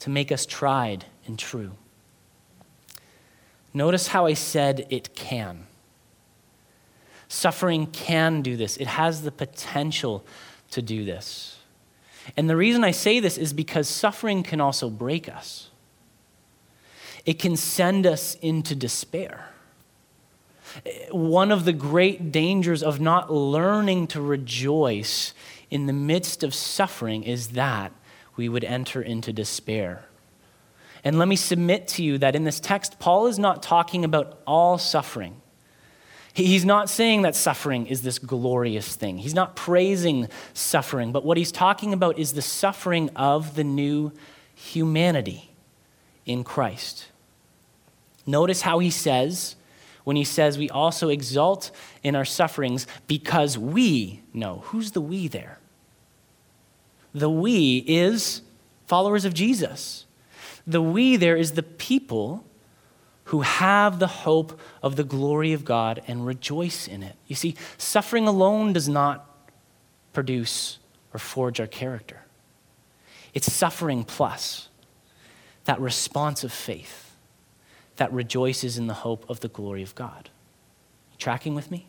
to 0.00 0.10
make 0.10 0.32
us 0.32 0.44
tried 0.44 1.04
and 1.26 1.38
true. 1.38 1.72
Notice 3.72 4.08
how 4.08 4.26
I 4.26 4.34
said 4.34 4.86
it 4.90 5.14
can. 5.14 5.66
Suffering 7.32 7.86
can 7.86 8.42
do 8.42 8.56
this, 8.56 8.76
it 8.76 8.88
has 8.88 9.22
the 9.22 9.30
potential 9.30 10.24
to 10.72 10.82
do 10.82 11.04
this. 11.04 11.58
And 12.36 12.50
the 12.50 12.56
reason 12.56 12.82
I 12.82 12.90
say 12.90 13.20
this 13.20 13.38
is 13.38 13.52
because 13.52 13.86
suffering 13.86 14.42
can 14.42 14.60
also 14.60 14.90
break 14.90 15.28
us, 15.28 15.70
it 17.24 17.38
can 17.38 17.56
send 17.56 18.04
us 18.04 18.34
into 18.42 18.74
despair. 18.74 19.46
One 21.12 21.52
of 21.52 21.64
the 21.64 21.72
great 21.72 22.32
dangers 22.32 22.82
of 22.82 23.00
not 23.00 23.32
learning 23.32 24.08
to 24.08 24.20
rejoice 24.20 25.32
in 25.70 25.86
the 25.86 25.92
midst 25.92 26.42
of 26.42 26.52
suffering 26.52 27.22
is 27.22 27.50
that 27.50 27.92
we 28.34 28.48
would 28.48 28.64
enter 28.64 29.00
into 29.00 29.32
despair. 29.32 30.04
And 31.04 31.16
let 31.16 31.28
me 31.28 31.36
submit 31.36 31.86
to 31.88 32.02
you 32.02 32.18
that 32.18 32.34
in 32.34 32.42
this 32.42 32.58
text, 32.58 32.98
Paul 32.98 33.28
is 33.28 33.38
not 33.38 33.62
talking 33.62 34.04
about 34.04 34.40
all 34.48 34.78
suffering. 34.78 35.40
He's 36.44 36.64
not 36.64 36.88
saying 36.88 37.22
that 37.22 37.36
suffering 37.36 37.86
is 37.86 38.02
this 38.02 38.18
glorious 38.18 38.96
thing. 38.96 39.18
He's 39.18 39.34
not 39.34 39.56
praising 39.56 40.28
suffering, 40.54 41.12
but 41.12 41.24
what 41.24 41.36
he's 41.36 41.52
talking 41.52 41.92
about 41.92 42.18
is 42.18 42.32
the 42.32 42.42
suffering 42.42 43.10
of 43.16 43.54
the 43.54 43.64
new 43.64 44.12
humanity 44.54 45.50
in 46.26 46.44
Christ. 46.44 47.06
Notice 48.26 48.62
how 48.62 48.78
he 48.78 48.90
says, 48.90 49.56
when 50.04 50.16
he 50.16 50.24
says 50.24 50.58
we 50.58 50.70
also 50.70 51.08
exult 51.08 51.70
in 52.02 52.14
our 52.14 52.24
sufferings 52.24 52.86
because 53.06 53.56
we 53.58 54.22
know. 54.32 54.62
Who's 54.66 54.92
the 54.92 55.00
we 55.00 55.28
there? 55.28 55.58
The 57.14 57.30
we 57.30 57.84
is 57.86 58.42
followers 58.86 59.24
of 59.24 59.34
Jesus. 59.34 60.06
The 60.66 60.82
we 60.82 61.16
there 61.16 61.36
is 61.36 61.52
the 61.52 61.62
people 61.62 62.44
who 63.30 63.42
have 63.42 64.00
the 64.00 64.08
hope 64.08 64.58
of 64.82 64.96
the 64.96 65.04
glory 65.04 65.52
of 65.52 65.64
God 65.64 66.02
and 66.08 66.26
rejoice 66.26 66.88
in 66.88 67.00
it. 67.04 67.14
You 67.28 67.36
see, 67.36 67.54
suffering 67.78 68.26
alone 68.26 68.72
does 68.72 68.88
not 68.88 69.24
produce 70.12 70.80
or 71.14 71.20
forge 71.20 71.60
our 71.60 71.68
character, 71.68 72.22
it's 73.32 73.52
suffering 73.52 74.02
plus 74.02 74.68
that 75.64 75.78
response 75.80 76.42
of 76.42 76.52
faith 76.52 77.14
that 77.98 78.12
rejoices 78.12 78.76
in 78.76 78.88
the 78.88 78.94
hope 78.94 79.24
of 79.30 79.38
the 79.38 79.48
glory 79.48 79.84
of 79.84 79.94
God. 79.94 80.28
Tracking 81.16 81.54
with 81.54 81.70
me? 81.70 81.86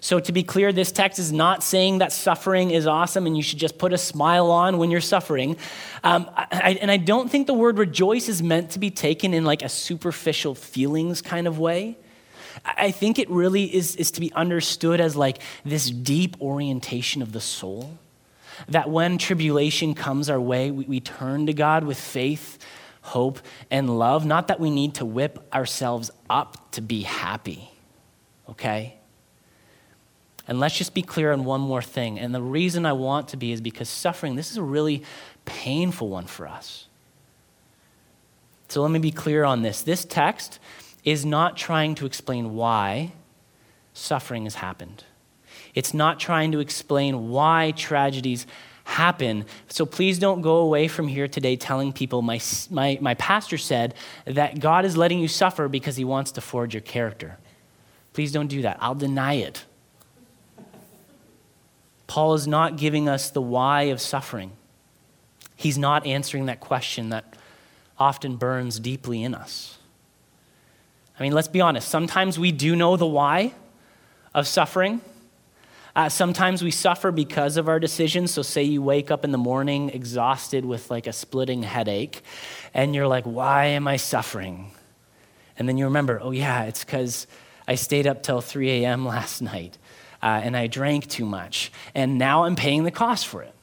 So, 0.00 0.18
to 0.20 0.32
be 0.32 0.42
clear, 0.42 0.72
this 0.72 0.92
text 0.92 1.18
is 1.18 1.32
not 1.32 1.62
saying 1.62 1.98
that 1.98 2.12
suffering 2.12 2.70
is 2.70 2.86
awesome 2.86 3.26
and 3.26 3.36
you 3.36 3.42
should 3.42 3.58
just 3.58 3.78
put 3.78 3.92
a 3.92 3.98
smile 3.98 4.50
on 4.50 4.78
when 4.78 4.90
you're 4.90 5.00
suffering. 5.00 5.56
Um, 6.02 6.30
I, 6.34 6.78
and 6.80 6.90
I 6.90 6.96
don't 6.96 7.30
think 7.30 7.46
the 7.46 7.54
word 7.54 7.78
rejoice 7.78 8.28
is 8.28 8.42
meant 8.42 8.70
to 8.70 8.78
be 8.78 8.90
taken 8.90 9.34
in 9.34 9.44
like 9.44 9.62
a 9.62 9.68
superficial 9.68 10.54
feelings 10.54 11.20
kind 11.20 11.46
of 11.46 11.58
way. 11.58 11.98
I 12.64 12.90
think 12.90 13.18
it 13.18 13.30
really 13.30 13.74
is, 13.74 13.96
is 13.96 14.10
to 14.12 14.20
be 14.20 14.32
understood 14.32 15.00
as 15.00 15.16
like 15.16 15.40
this 15.64 15.90
deep 15.90 16.40
orientation 16.40 17.22
of 17.22 17.32
the 17.32 17.40
soul. 17.40 17.98
That 18.68 18.90
when 18.90 19.16
tribulation 19.16 19.94
comes 19.94 20.28
our 20.28 20.40
way, 20.40 20.70
we, 20.70 20.84
we 20.84 21.00
turn 21.00 21.46
to 21.46 21.52
God 21.52 21.84
with 21.84 21.98
faith 21.98 22.58
hope, 23.02 23.40
and 23.70 23.98
love. 23.98 24.24
Not 24.26 24.48
that 24.48 24.60
we 24.60 24.70
need 24.70 24.94
to 24.94 25.04
whip 25.04 25.48
ourselves 25.52 26.10
up 26.28 26.72
to 26.72 26.80
be 26.80 27.02
happy, 27.02 27.70
okay? 28.48 28.96
And 30.50 30.58
let's 30.58 30.76
just 30.76 30.94
be 30.94 31.02
clear 31.02 31.30
on 31.32 31.44
one 31.44 31.60
more 31.60 31.80
thing. 31.80 32.18
And 32.18 32.34
the 32.34 32.42
reason 32.42 32.84
I 32.84 32.92
want 32.92 33.28
to 33.28 33.36
be 33.36 33.52
is 33.52 33.60
because 33.60 33.88
suffering, 33.88 34.34
this 34.34 34.50
is 34.50 34.56
a 34.56 34.62
really 34.64 35.04
painful 35.44 36.08
one 36.08 36.26
for 36.26 36.48
us. 36.48 36.88
So 38.66 38.82
let 38.82 38.90
me 38.90 38.98
be 38.98 39.12
clear 39.12 39.44
on 39.44 39.62
this. 39.62 39.82
This 39.82 40.04
text 40.04 40.58
is 41.04 41.24
not 41.24 41.56
trying 41.56 41.94
to 41.94 42.04
explain 42.04 42.56
why 42.56 43.12
suffering 43.94 44.42
has 44.42 44.56
happened. 44.56 45.04
It's 45.76 45.94
not 45.94 46.18
trying 46.18 46.50
to 46.50 46.58
explain 46.58 47.28
why 47.28 47.72
tragedies 47.76 48.44
happen. 48.82 49.44
So 49.68 49.86
please 49.86 50.18
don't 50.18 50.40
go 50.40 50.56
away 50.56 50.88
from 50.88 51.06
here 51.06 51.28
today 51.28 51.54
telling 51.54 51.92
people, 51.92 52.22
my, 52.22 52.40
my, 52.70 52.98
my 53.00 53.14
pastor 53.14 53.56
said 53.56 53.94
that 54.24 54.58
God 54.58 54.84
is 54.84 54.96
letting 54.96 55.20
you 55.20 55.28
suffer 55.28 55.68
because 55.68 55.94
he 55.94 56.04
wants 56.04 56.32
to 56.32 56.40
forge 56.40 56.74
your 56.74 56.80
character. 56.80 57.38
Please 58.14 58.32
don't 58.32 58.48
do 58.48 58.62
that. 58.62 58.78
I'll 58.80 58.96
deny 58.96 59.34
it. 59.34 59.64
Paul 62.10 62.34
is 62.34 62.48
not 62.48 62.76
giving 62.76 63.08
us 63.08 63.30
the 63.30 63.40
why 63.40 63.82
of 63.82 64.00
suffering. 64.00 64.50
He's 65.54 65.78
not 65.78 66.04
answering 66.06 66.46
that 66.46 66.58
question 66.58 67.10
that 67.10 67.36
often 68.00 68.34
burns 68.34 68.80
deeply 68.80 69.22
in 69.22 69.32
us. 69.32 69.78
I 71.16 71.22
mean, 71.22 71.30
let's 71.30 71.46
be 71.46 71.60
honest. 71.60 71.88
Sometimes 71.88 72.36
we 72.36 72.50
do 72.50 72.74
know 72.74 72.96
the 72.96 73.06
why 73.06 73.54
of 74.34 74.48
suffering. 74.48 75.02
Uh, 75.94 76.08
sometimes 76.08 76.64
we 76.64 76.72
suffer 76.72 77.12
because 77.12 77.56
of 77.56 77.68
our 77.68 77.78
decisions. 77.78 78.32
So, 78.32 78.42
say 78.42 78.64
you 78.64 78.82
wake 78.82 79.12
up 79.12 79.24
in 79.24 79.30
the 79.30 79.38
morning 79.38 79.90
exhausted 79.90 80.64
with 80.64 80.90
like 80.90 81.06
a 81.06 81.12
splitting 81.12 81.62
headache, 81.62 82.22
and 82.74 82.92
you're 82.92 83.06
like, 83.06 83.22
why 83.22 83.66
am 83.66 83.86
I 83.86 83.98
suffering? 83.98 84.72
And 85.56 85.68
then 85.68 85.78
you 85.78 85.84
remember, 85.84 86.18
oh, 86.20 86.32
yeah, 86.32 86.64
it's 86.64 86.82
because 86.82 87.28
I 87.68 87.76
stayed 87.76 88.08
up 88.08 88.24
till 88.24 88.40
3 88.40 88.82
a.m. 88.82 89.06
last 89.06 89.40
night 89.52 89.78
uh, 90.22 90.40
and 90.42 90.56
I 90.56 90.66
drank 90.66 91.08
too 91.08 91.24
much, 91.24 91.72
and 91.94 92.18
now 92.18 92.44
I'm 92.44 92.56
paying 92.56 92.84
the 92.84 92.90
cost 92.90 93.26
for 93.26 93.42
it. 93.42 93.54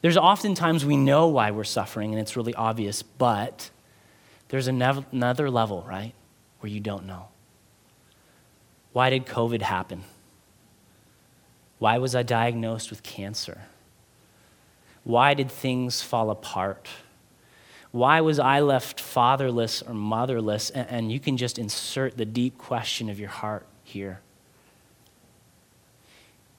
There's 0.00 0.16
oftentimes 0.16 0.84
we 0.84 0.96
know 0.96 1.28
why 1.28 1.50
we're 1.50 1.64
suffering, 1.64 2.12
and 2.12 2.20
it's 2.20 2.36
really 2.36 2.54
obvious, 2.54 3.02
but 3.02 3.70
there's 4.48 4.68
another 4.68 5.50
level, 5.50 5.84
right, 5.88 6.12
where 6.60 6.70
you 6.70 6.80
don't 6.80 7.06
know. 7.06 7.28
Why 8.92 9.10
did 9.10 9.26
COVID 9.26 9.62
happen? 9.62 10.04
Why 11.78 11.98
was 11.98 12.14
I 12.14 12.22
diagnosed 12.22 12.90
with 12.90 13.02
cancer? 13.02 13.62
Why 15.04 15.34
did 15.34 15.50
things 15.50 16.02
fall 16.02 16.30
apart? 16.30 16.88
Why 17.92 18.20
was 18.20 18.38
I 18.38 18.60
left 18.60 19.00
fatherless 19.00 19.82
or 19.82 19.94
motherless? 19.94 20.70
And 20.70 21.10
you 21.10 21.20
can 21.20 21.36
just 21.36 21.58
insert 21.58 22.16
the 22.16 22.24
deep 22.24 22.58
question 22.58 23.08
of 23.08 23.18
your 23.18 23.28
heart 23.28 23.66
here. 23.84 24.20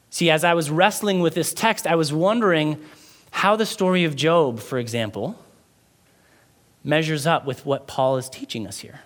See, 0.10 0.30
as 0.30 0.44
I 0.44 0.54
was 0.54 0.70
wrestling 0.70 1.20
with 1.20 1.36
this 1.36 1.54
text, 1.54 1.86
I 1.86 1.96
was 1.96 2.12
wondering 2.12 2.84
how 3.32 3.56
the 3.56 3.66
story 3.66 4.06
of 4.06 4.16
Job, 4.16 4.60
for 4.60 4.80
example, 4.80 5.38
measures 6.84 7.28
up 7.28 7.46
with 7.46 7.66
what 7.66 7.88
Paul 7.88 8.18
is 8.18 8.30
teaching 8.30 8.66
us 8.66 8.80
here. 8.80 9.02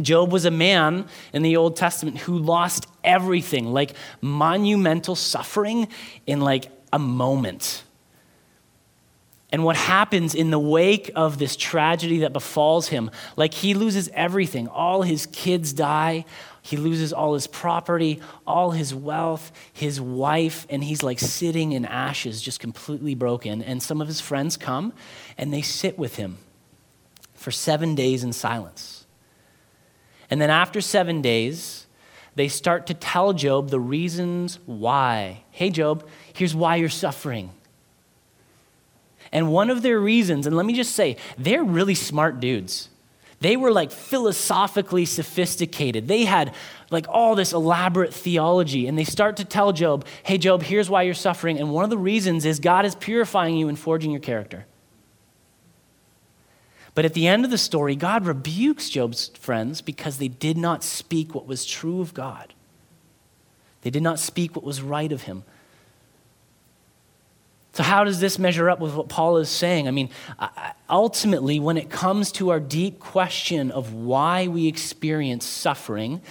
Job 0.00 0.30
was 0.30 0.44
a 0.44 0.50
man 0.50 1.06
in 1.32 1.42
the 1.42 1.56
Old 1.56 1.76
Testament 1.76 2.18
who 2.18 2.38
lost 2.38 2.86
everything, 3.02 3.72
like 3.72 3.94
monumental 4.20 5.14
suffering 5.14 5.88
in 6.26 6.40
like 6.40 6.70
a 6.92 6.98
moment. 6.98 7.82
And 9.56 9.64
what 9.64 9.76
happens 9.76 10.34
in 10.34 10.50
the 10.50 10.58
wake 10.58 11.10
of 11.16 11.38
this 11.38 11.56
tragedy 11.56 12.18
that 12.18 12.34
befalls 12.34 12.88
him, 12.88 13.10
like 13.36 13.54
he 13.54 13.72
loses 13.72 14.10
everything. 14.12 14.68
All 14.68 15.00
his 15.00 15.24
kids 15.24 15.72
die, 15.72 16.26
he 16.60 16.76
loses 16.76 17.10
all 17.10 17.32
his 17.32 17.46
property, 17.46 18.20
all 18.46 18.72
his 18.72 18.94
wealth, 18.94 19.50
his 19.72 19.98
wife, 19.98 20.66
and 20.68 20.84
he's 20.84 21.02
like 21.02 21.18
sitting 21.18 21.72
in 21.72 21.86
ashes, 21.86 22.42
just 22.42 22.60
completely 22.60 23.14
broken. 23.14 23.62
And 23.62 23.82
some 23.82 24.02
of 24.02 24.08
his 24.08 24.20
friends 24.20 24.58
come 24.58 24.92
and 25.38 25.54
they 25.54 25.62
sit 25.62 25.98
with 25.98 26.16
him 26.16 26.36
for 27.32 27.50
seven 27.50 27.94
days 27.94 28.24
in 28.24 28.34
silence. 28.34 29.06
And 30.28 30.38
then 30.38 30.50
after 30.50 30.82
seven 30.82 31.22
days, 31.22 31.86
they 32.34 32.48
start 32.48 32.88
to 32.88 32.92
tell 32.92 33.32
Job 33.32 33.70
the 33.70 33.80
reasons 33.80 34.58
why. 34.66 35.44
Hey, 35.50 35.70
Job, 35.70 36.06
here's 36.34 36.54
why 36.54 36.76
you're 36.76 36.90
suffering. 36.90 37.52
And 39.32 39.50
one 39.50 39.70
of 39.70 39.82
their 39.82 39.98
reasons, 39.98 40.46
and 40.46 40.56
let 40.56 40.66
me 40.66 40.74
just 40.74 40.94
say, 40.94 41.16
they're 41.36 41.64
really 41.64 41.94
smart 41.94 42.40
dudes. 42.40 42.88
They 43.40 43.56
were 43.56 43.70
like 43.70 43.90
philosophically 43.90 45.04
sophisticated. 45.04 46.08
They 46.08 46.24
had 46.24 46.54
like 46.90 47.06
all 47.08 47.34
this 47.34 47.52
elaborate 47.52 48.14
theology. 48.14 48.86
And 48.86 48.98
they 48.98 49.04
start 49.04 49.36
to 49.36 49.44
tell 49.44 49.72
Job, 49.72 50.06
hey, 50.22 50.38
Job, 50.38 50.62
here's 50.62 50.88
why 50.88 51.02
you're 51.02 51.14
suffering. 51.14 51.58
And 51.58 51.70
one 51.70 51.84
of 51.84 51.90
the 51.90 51.98
reasons 51.98 52.44
is 52.44 52.60
God 52.60 52.86
is 52.86 52.94
purifying 52.94 53.56
you 53.56 53.68
and 53.68 53.78
forging 53.78 54.10
your 54.10 54.20
character. 54.20 54.66
But 56.94 57.04
at 57.04 57.12
the 57.12 57.26
end 57.26 57.44
of 57.44 57.50
the 57.50 57.58
story, 57.58 57.94
God 57.94 58.24
rebukes 58.24 58.88
Job's 58.88 59.28
friends 59.28 59.82
because 59.82 60.16
they 60.16 60.28
did 60.28 60.56
not 60.56 60.82
speak 60.82 61.34
what 61.34 61.46
was 61.46 61.66
true 61.66 62.00
of 62.00 62.14
God. 62.14 62.54
They 63.82 63.90
did 63.90 64.02
not 64.02 64.18
speak 64.18 64.56
what 64.56 64.64
was 64.64 64.80
right 64.80 65.12
of 65.12 65.22
him. 65.22 65.44
So, 67.76 67.82
how 67.82 68.04
does 68.04 68.20
this 68.20 68.38
measure 68.38 68.70
up 68.70 68.80
with 68.80 68.94
what 68.94 69.10
Paul 69.10 69.36
is 69.36 69.50
saying? 69.50 69.86
I 69.86 69.90
mean, 69.90 70.08
ultimately, 70.88 71.60
when 71.60 71.76
it 71.76 71.90
comes 71.90 72.32
to 72.32 72.48
our 72.48 72.58
deep 72.58 72.98
question 73.00 73.70
of 73.70 73.92
why 73.92 74.46
we 74.46 74.66
experience 74.66 75.44
suffering, 75.44 76.22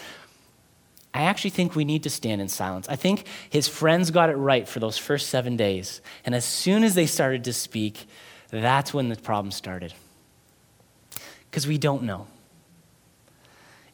I 1.14 1.26
actually 1.26 1.52
think 1.52 1.76
we 1.76 1.86
need 1.86 2.02
to 2.02 2.10
stand 2.10 2.42
in 2.42 2.48
silence. 2.48 2.90
I 2.90 2.96
think 2.96 3.28
his 3.48 3.68
friends 3.68 4.10
got 4.10 4.32
it 4.32 4.38
right 4.38 4.68
for 4.68 4.80
those 4.80 4.98
first 4.98 5.30
seven 5.30 5.56
days. 5.56 6.02
And 6.26 6.34
as 6.34 6.46
soon 6.46 6.84
as 6.84 6.96
they 6.96 7.06
started 7.06 7.44
to 7.44 7.54
speak, 7.54 8.08
that's 8.50 8.92
when 8.92 9.10
the 9.10 9.16
problem 9.16 9.52
started. 9.52 9.94
Because 11.52 11.68
we 11.68 11.78
don't 11.78 12.02
know. 12.02 12.26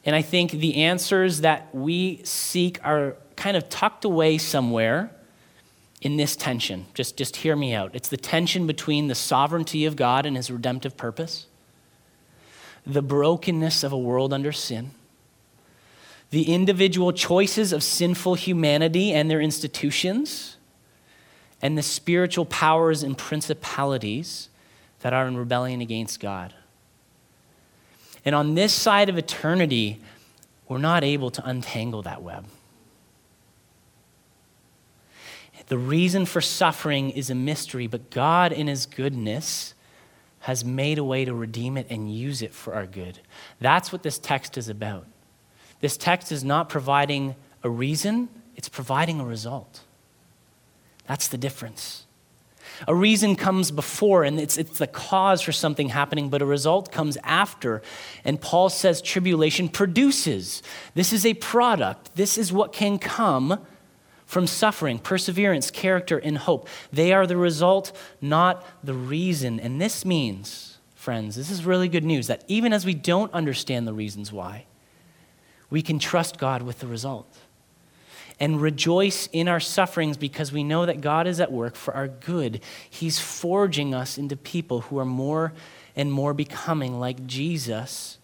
And 0.06 0.16
I 0.16 0.22
think 0.22 0.52
the 0.52 0.76
answers 0.84 1.42
that 1.42 1.68
we 1.74 2.22
seek 2.24 2.82
are 2.82 3.14
kind 3.36 3.58
of 3.58 3.68
tucked 3.68 4.06
away 4.06 4.38
somewhere 4.38 5.10
in 6.02 6.16
this 6.16 6.34
tension. 6.34 6.84
Just, 6.94 7.16
just 7.16 7.36
hear 7.36 7.54
me 7.54 7.72
out. 7.72 7.92
It's 7.94 8.08
the 8.08 8.16
tension 8.16 8.66
between 8.66 9.06
the 9.06 9.14
sovereignty 9.14 9.86
of 9.86 9.94
God 9.96 10.26
and 10.26 10.36
his 10.36 10.50
redemptive 10.50 10.96
purpose, 10.96 11.46
the 12.84 13.00
brokenness 13.00 13.84
of 13.84 13.92
a 13.92 13.98
world 13.98 14.32
under 14.32 14.50
sin, 14.50 14.90
the 16.30 16.52
individual 16.52 17.12
choices 17.12 17.72
of 17.72 17.84
sinful 17.84 18.34
humanity 18.34 19.12
and 19.12 19.30
their 19.30 19.40
institutions, 19.40 20.56
and 21.62 21.78
the 21.78 21.82
spiritual 21.82 22.44
powers 22.46 23.04
and 23.04 23.16
principalities 23.16 24.48
that 25.00 25.12
are 25.12 25.28
in 25.28 25.36
rebellion 25.36 25.80
against 25.80 26.18
God. 26.18 26.52
And 28.24 28.34
on 28.34 28.56
this 28.56 28.72
side 28.72 29.08
of 29.08 29.16
eternity, 29.16 30.00
we're 30.68 30.78
not 30.78 31.04
able 31.04 31.30
to 31.30 31.48
untangle 31.48 32.02
that 32.02 32.22
web. 32.22 32.46
The 35.68 35.78
reason 35.78 36.26
for 36.26 36.40
suffering 36.40 37.10
is 37.10 37.30
a 37.30 37.34
mystery, 37.34 37.86
but 37.86 38.10
God, 38.10 38.52
in 38.52 38.66
His 38.66 38.86
goodness, 38.86 39.74
has 40.40 40.64
made 40.64 40.98
a 40.98 41.04
way 41.04 41.24
to 41.24 41.32
redeem 41.32 41.76
it 41.76 41.86
and 41.88 42.12
use 42.12 42.42
it 42.42 42.52
for 42.52 42.74
our 42.74 42.86
good. 42.86 43.20
That's 43.60 43.92
what 43.92 44.02
this 44.02 44.18
text 44.18 44.58
is 44.58 44.68
about. 44.68 45.06
This 45.80 45.96
text 45.96 46.32
is 46.32 46.42
not 46.42 46.68
providing 46.68 47.36
a 47.62 47.70
reason, 47.70 48.28
it's 48.56 48.68
providing 48.68 49.20
a 49.20 49.24
result. 49.24 49.82
That's 51.06 51.28
the 51.28 51.38
difference. 51.38 52.06
A 52.88 52.94
reason 52.94 53.36
comes 53.36 53.70
before, 53.70 54.24
and 54.24 54.40
it's, 54.40 54.56
it's 54.56 54.78
the 54.78 54.86
cause 54.86 55.42
for 55.42 55.52
something 55.52 55.90
happening, 55.90 56.28
but 56.28 56.42
a 56.42 56.46
result 56.46 56.90
comes 56.90 57.16
after. 57.22 57.82
And 58.24 58.40
Paul 58.40 58.68
says 58.68 59.02
tribulation 59.02 59.68
produces. 59.68 60.62
This 60.94 61.12
is 61.12 61.26
a 61.26 61.34
product. 61.34 62.14
This 62.16 62.38
is 62.38 62.52
what 62.52 62.72
can 62.72 62.98
come 62.98 63.64
from 64.32 64.46
suffering, 64.46 64.98
perseverance, 64.98 65.70
character, 65.70 66.16
and 66.16 66.38
hope. 66.38 66.66
They 66.90 67.12
are 67.12 67.26
the 67.26 67.36
result, 67.36 67.94
not 68.22 68.64
the 68.82 68.94
reason. 68.94 69.60
And 69.60 69.78
this 69.78 70.06
means, 70.06 70.78
friends, 70.94 71.36
this 71.36 71.50
is 71.50 71.66
really 71.66 71.86
good 71.86 72.02
news 72.02 72.28
that 72.28 72.42
even 72.48 72.72
as 72.72 72.86
we 72.86 72.94
don't 72.94 73.30
understand 73.34 73.86
the 73.86 73.92
reasons 73.92 74.32
why, 74.32 74.64
we 75.68 75.82
can 75.82 75.98
trust 75.98 76.38
God 76.38 76.62
with 76.62 76.78
the 76.78 76.86
result 76.86 77.28
and 78.40 78.58
rejoice 78.58 79.28
in 79.34 79.48
our 79.48 79.60
sufferings 79.60 80.16
because 80.16 80.50
we 80.50 80.64
know 80.64 80.86
that 80.86 81.02
God 81.02 81.26
is 81.26 81.38
at 81.38 81.52
work 81.52 81.76
for 81.76 81.92
our 81.92 82.08
good. 82.08 82.62
He's 82.88 83.18
forging 83.18 83.92
us 83.92 84.16
into 84.16 84.34
people 84.34 84.80
who 84.80 84.98
are 84.98 85.04
more 85.04 85.52
and 85.94 86.10
more 86.10 86.32
becoming 86.32 86.98
like 86.98 87.26
Jesus 87.26 88.16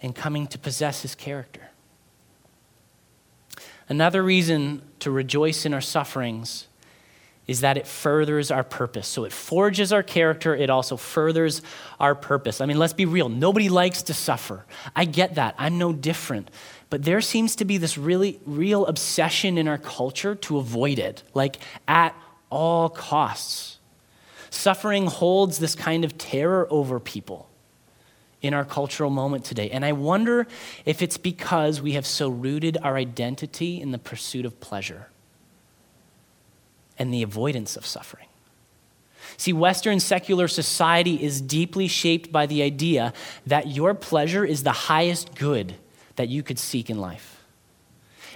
and 0.00 0.14
coming 0.14 0.46
to 0.46 0.56
possess 0.56 1.02
his 1.02 1.16
character. 1.16 1.70
Another 3.88 4.22
reason 4.22 4.82
to 5.00 5.10
rejoice 5.10 5.66
in 5.66 5.74
our 5.74 5.80
sufferings 5.80 6.68
is 7.46 7.60
that 7.60 7.76
it 7.76 7.86
furthers 7.86 8.50
our 8.50 8.64
purpose. 8.64 9.06
So 9.06 9.24
it 9.24 9.32
forges 9.32 9.92
our 9.92 10.02
character, 10.02 10.56
it 10.56 10.70
also 10.70 10.96
furthers 10.96 11.60
our 12.00 12.14
purpose. 12.14 12.60
I 12.60 12.66
mean, 12.66 12.78
let's 12.78 12.94
be 12.94 13.04
real. 13.04 13.28
Nobody 13.28 13.68
likes 13.68 14.02
to 14.04 14.14
suffer. 14.14 14.64
I 14.96 15.04
get 15.04 15.34
that. 15.34 15.54
I'm 15.58 15.76
no 15.76 15.92
different. 15.92 16.50
But 16.88 17.02
there 17.02 17.20
seems 17.20 17.56
to 17.56 17.64
be 17.64 17.76
this 17.76 17.98
really 17.98 18.40
real 18.46 18.86
obsession 18.86 19.58
in 19.58 19.68
our 19.68 19.78
culture 19.78 20.34
to 20.36 20.58
avoid 20.58 20.98
it, 20.98 21.22
like 21.34 21.58
at 21.86 22.16
all 22.48 22.88
costs. 22.88 23.78
Suffering 24.48 25.06
holds 25.06 25.58
this 25.58 25.74
kind 25.74 26.04
of 26.04 26.16
terror 26.16 26.66
over 26.70 26.98
people 26.98 27.50
in 28.44 28.52
our 28.52 28.64
cultural 28.64 29.08
moment 29.08 29.42
today. 29.42 29.70
And 29.70 29.86
I 29.86 29.92
wonder 29.92 30.46
if 30.84 31.00
it's 31.00 31.16
because 31.16 31.80
we 31.80 31.92
have 31.92 32.04
so 32.04 32.28
rooted 32.28 32.76
our 32.82 32.96
identity 32.96 33.80
in 33.80 33.90
the 33.90 33.98
pursuit 33.98 34.44
of 34.44 34.60
pleasure 34.60 35.08
and 36.98 37.12
the 37.12 37.22
avoidance 37.22 37.74
of 37.74 37.86
suffering. 37.86 38.26
See, 39.38 39.54
Western 39.54 39.98
secular 39.98 40.46
society 40.46 41.24
is 41.24 41.40
deeply 41.40 41.88
shaped 41.88 42.30
by 42.30 42.44
the 42.44 42.62
idea 42.62 43.14
that 43.46 43.68
your 43.68 43.94
pleasure 43.94 44.44
is 44.44 44.62
the 44.62 44.72
highest 44.72 45.34
good 45.34 45.76
that 46.16 46.28
you 46.28 46.42
could 46.42 46.58
seek 46.58 46.90
in 46.90 47.00
life. 47.00 47.42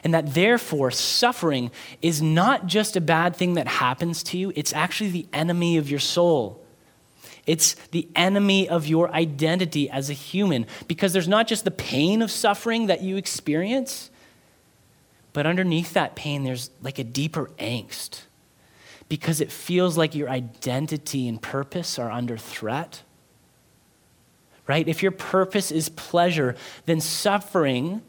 And 0.02 0.14
that 0.14 0.32
therefore, 0.32 0.90
suffering 0.90 1.70
is 2.00 2.22
not 2.22 2.66
just 2.66 2.96
a 2.96 3.00
bad 3.02 3.36
thing 3.36 3.54
that 3.54 3.68
happens 3.68 4.22
to 4.24 4.38
you, 4.38 4.54
it's 4.56 4.72
actually 4.72 5.10
the 5.10 5.26
enemy 5.34 5.76
of 5.76 5.90
your 5.90 6.00
soul. 6.00 6.64
It's 7.48 7.74
the 7.92 8.06
enemy 8.14 8.68
of 8.68 8.86
your 8.86 9.10
identity 9.10 9.88
as 9.88 10.10
a 10.10 10.12
human 10.12 10.66
because 10.86 11.14
there's 11.14 11.26
not 11.26 11.48
just 11.48 11.64
the 11.64 11.70
pain 11.70 12.20
of 12.20 12.30
suffering 12.30 12.88
that 12.88 13.02
you 13.02 13.16
experience, 13.16 14.10
but 15.32 15.46
underneath 15.46 15.94
that 15.94 16.14
pain, 16.14 16.44
there's 16.44 16.70
like 16.82 16.98
a 16.98 17.04
deeper 17.04 17.46
angst 17.58 18.20
because 19.08 19.40
it 19.40 19.50
feels 19.50 19.96
like 19.96 20.14
your 20.14 20.28
identity 20.28 21.26
and 21.26 21.40
purpose 21.40 21.98
are 21.98 22.10
under 22.10 22.36
threat. 22.36 23.02
Right? 24.66 24.86
If 24.86 25.02
your 25.02 25.12
purpose 25.12 25.70
is 25.70 25.88
pleasure, 25.88 26.54
then 26.84 27.00
suffering, 27.00 28.02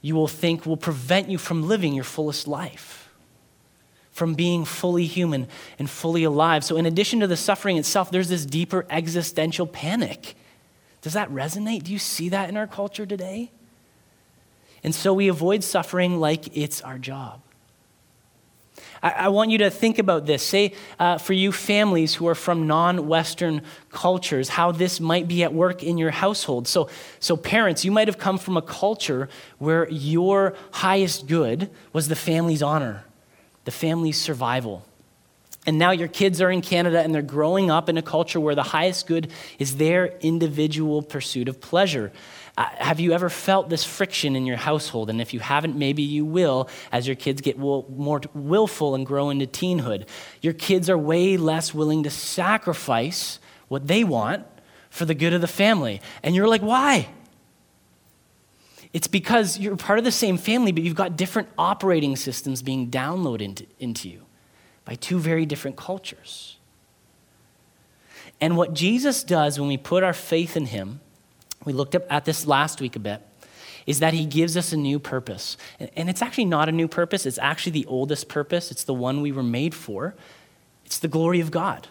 you 0.00 0.16
will 0.16 0.26
think, 0.26 0.66
will 0.66 0.76
prevent 0.76 1.28
you 1.28 1.38
from 1.38 1.68
living 1.68 1.94
your 1.94 2.02
fullest 2.02 2.48
life 2.48 3.01
from 4.12 4.34
being 4.34 4.64
fully 4.64 5.06
human 5.06 5.48
and 5.78 5.88
fully 5.88 6.22
alive. 6.22 6.62
So, 6.62 6.76
in 6.76 6.86
addition 6.86 7.20
to 7.20 7.26
the 7.26 7.36
suffering 7.36 7.78
itself, 7.78 8.10
there's 8.10 8.28
this 8.28 8.46
deeper 8.46 8.86
existential 8.90 9.66
panic. 9.66 10.36
Does 11.00 11.14
that 11.14 11.30
resonate? 11.30 11.82
Do 11.82 11.92
you 11.92 11.98
see 11.98 12.28
that 12.28 12.48
in 12.48 12.56
our 12.56 12.66
culture 12.66 13.06
today? 13.06 13.50
And 14.84 14.94
so 14.94 15.12
we 15.12 15.28
avoid 15.28 15.64
suffering 15.64 16.18
like 16.20 16.56
it's 16.56 16.80
our 16.80 16.98
job. 16.98 17.40
I, 19.02 19.10
I 19.10 19.28
want 19.28 19.50
you 19.50 19.58
to 19.58 19.70
think 19.70 19.98
about 19.98 20.26
this. 20.26 20.42
Say, 20.42 20.74
uh, 20.98 21.18
for 21.18 21.32
you 21.32 21.50
families 21.50 22.14
who 22.14 22.28
are 22.28 22.34
from 22.34 22.66
non 22.66 23.08
Western 23.08 23.62
cultures, 23.90 24.50
how 24.50 24.72
this 24.72 25.00
might 25.00 25.26
be 25.26 25.42
at 25.42 25.52
work 25.54 25.82
in 25.82 25.98
your 25.98 26.10
household. 26.10 26.68
So, 26.68 26.88
so, 27.18 27.36
parents, 27.36 27.84
you 27.84 27.90
might 27.90 28.08
have 28.08 28.18
come 28.18 28.38
from 28.38 28.56
a 28.56 28.62
culture 28.62 29.28
where 29.58 29.88
your 29.88 30.54
highest 30.72 31.26
good 31.26 31.70
was 31.92 32.08
the 32.08 32.16
family's 32.16 32.62
honor 32.62 33.04
the 33.64 33.70
family's 33.70 34.18
survival. 34.18 34.84
And 35.64 35.78
now 35.78 35.92
your 35.92 36.08
kids 36.08 36.40
are 36.40 36.50
in 36.50 36.60
Canada 36.60 37.00
and 37.00 37.14
they're 37.14 37.22
growing 37.22 37.70
up 37.70 37.88
in 37.88 37.96
a 37.96 38.02
culture 38.02 38.40
where 38.40 38.54
the 38.54 38.64
highest 38.64 39.06
good 39.06 39.30
is 39.58 39.76
their 39.76 40.06
individual 40.18 41.02
pursuit 41.02 41.48
of 41.48 41.60
pleasure. 41.60 42.10
Uh, 42.58 42.66
have 42.76 42.98
you 43.00 43.12
ever 43.12 43.30
felt 43.30 43.68
this 43.68 43.84
friction 43.84 44.34
in 44.34 44.44
your 44.44 44.56
household? 44.56 45.08
And 45.08 45.20
if 45.20 45.32
you 45.32 45.40
haven't, 45.40 45.76
maybe 45.76 46.02
you 46.02 46.24
will 46.24 46.68
as 46.90 47.06
your 47.06 47.16
kids 47.16 47.40
get 47.40 47.58
will, 47.58 47.86
more 47.96 48.20
willful 48.34 48.94
and 48.94 49.06
grow 49.06 49.30
into 49.30 49.46
teenhood. 49.46 50.08
Your 50.40 50.52
kids 50.52 50.90
are 50.90 50.98
way 50.98 51.36
less 51.36 51.72
willing 51.72 52.02
to 52.02 52.10
sacrifice 52.10 53.38
what 53.68 53.86
they 53.86 54.04
want 54.04 54.44
for 54.90 55.04
the 55.04 55.14
good 55.14 55.32
of 55.32 55.40
the 55.40 55.46
family. 55.46 56.02
And 56.22 56.34
you're 56.34 56.48
like, 56.48 56.60
why? 56.60 57.08
It's 58.92 59.06
because 59.06 59.58
you're 59.58 59.76
part 59.76 59.98
of 59.98 60.04
the 60.04 60.12
same 60.12 60.36
family, 60.36 60.70
but 60.72 60.82
you've 60.82 60.94
got 60.94 61.16
different 61.16 61.48
operating 61.56 62.14
systems 62.16 62.62
being 62.62 62.90
downloaded 62.90 63.40
into, 63.42 63.66
into 63.78 64.08
you 64.08 64.26
by 64.84 64.94
two 64.96 65.18
very 65.18 65.46
different 65.46 65.76
cultures. 65.76 66.56
And 68.40 68.56
what 68.56 68.74
Jesus 68.74 69.22
does 69.22 69.58
when 69.58 69.68
we 69.68 69.76
put 69.76 70.02
our 70.02 70.12
faith 70.12 70.56
in 70.56 70.66
Him, 70.66 71.00
we 71.64 71.72
looked 71.72 71.94
up 71.94 72.02
at 72.10 72.24
this 72.24 72.46
last 72.46 72.80
week 72.80 72.96
a 72.96 72.98
bit, 72.98 73.22
is 73.86 74.00
that 74.00 74.14
He 74.14 74.26
gives 74.26 74.56
us 74.56 74.72
a 74.72 74.76
new 74.76 74.98
purpose. 74.98 75.56
And 75.78 76.10
it's 76.10 76.20
actually 76.20 76.46
not 76.46 76.68
a 76.68 76.72
new 76.72 76.88
purpose, 76.88 77.24
it's 77.24 77.38
actually 77.38 77.72
the 77.72 77.86
oldest 77.86 78.28
purpose, 78.28 78.70
it's 78.70 78.84
the 78.84 78.94
one 78.94 79.22
we 79.22 79.32
were 79.32 79.42
made 79.42 79.74
for. 79.74 80.14
It's 80.84 80.98
the 80.98 81.08
glory 81.08 81.40
of 81.40 81.50
God. 81.50 81.88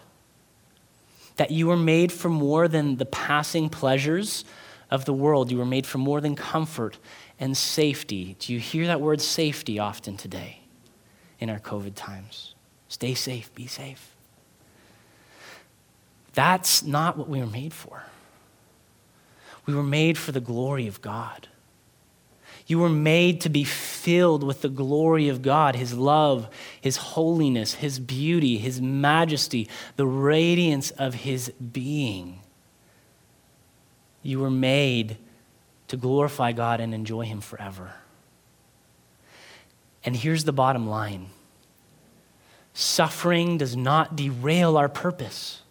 That 1.36 1.50
you 1.50 1.66
were 1.66 1.76
made 1.76 2.12
for 2.12 2.28
more 2.28 2.68
than 2.68 2.96
the 2.96 3.06
passing 3.06 3.68
pleasures 3.68 4.44
of 4.92 5.06
the 5.06 5.12
world. 5.14 5.50
You 5.50 5.56
were 5.56 5.64
made 5.64 5.86
for 5.86 5.96
more 5.96 6.20
than 6.20 6.36
comfort 6.36 6.98
and 7.40 7.56
safety. 7.56 8.36
Do 8.38 8.52
you 8.52 8.60
hear 8.60 8.86
that 8.86 9.00
word 9.00 9.22
safety 9.22 9.78
often 9.78 10.18
today 10.18 10.60
in 11.40 11.48
our 11.48 11.58
COVID 11.58 11.94
times? 11.94 12.54
Stay 12.88 13.14
safe, 13.14 13.52
be 13.54 13.66
safe. 13.66 14.14
That's 16.34 16.82
not 16.82 17.16
what 17.16 17.28
we 17.28 17.40
were 17.40 17.46
made 17.46 17.72
for. 17.72 18.04
We 19.64 19.74
were 19.74 19.82
made 19.82 20.18
for 20.18 20.30
the 20.30 20.40
glory 20.40 20.86
of 20.86 21.00
God. 21.00 21.48
You 22.66 22.78
were 22.78 22.90
made 22.90 23.40
to 23.42 23.48
be 23.48 23.64
filled 23.64 24.42
with 24.44 24.60
the 24.60 24.68
glory 24.68 25.28
of 25.28 25.40
God, 25.40 25.74
His 25.74 25.94
love, 25.94 26.48
His 26.80 26.98
holiness, 26.98 27.74
His 27.74 27.98
beauty, 27.98 28.58
His 28.58 28.80
majesty, 28.80 29.68
the 29.96 30.06
radiance 30.06 30.90
of 30.92 31.14
His 31.14 31.50
being. 31.50 32.40
You 34.22 34.38
were 34.38 34.50
made 34.50 35.16
to 35.88 35.96
glorify 35.96 36.52
God 36.52 36.80
and 36.80 36.94
enjoy 36.94 37.24
Him 37.24 37.40
forever. 37.40 37.94
And 40.04 40.16
here's 40.16 40.44
the 40.44 40.52
bottom 40.52 40.86
line 40.86 41.28
suffering 42.74 43.58
does 43.58 43.76
not 43.76 44.16
derail 44.16 44.76
our 44.76 44.88
purpose. 44.88 45.61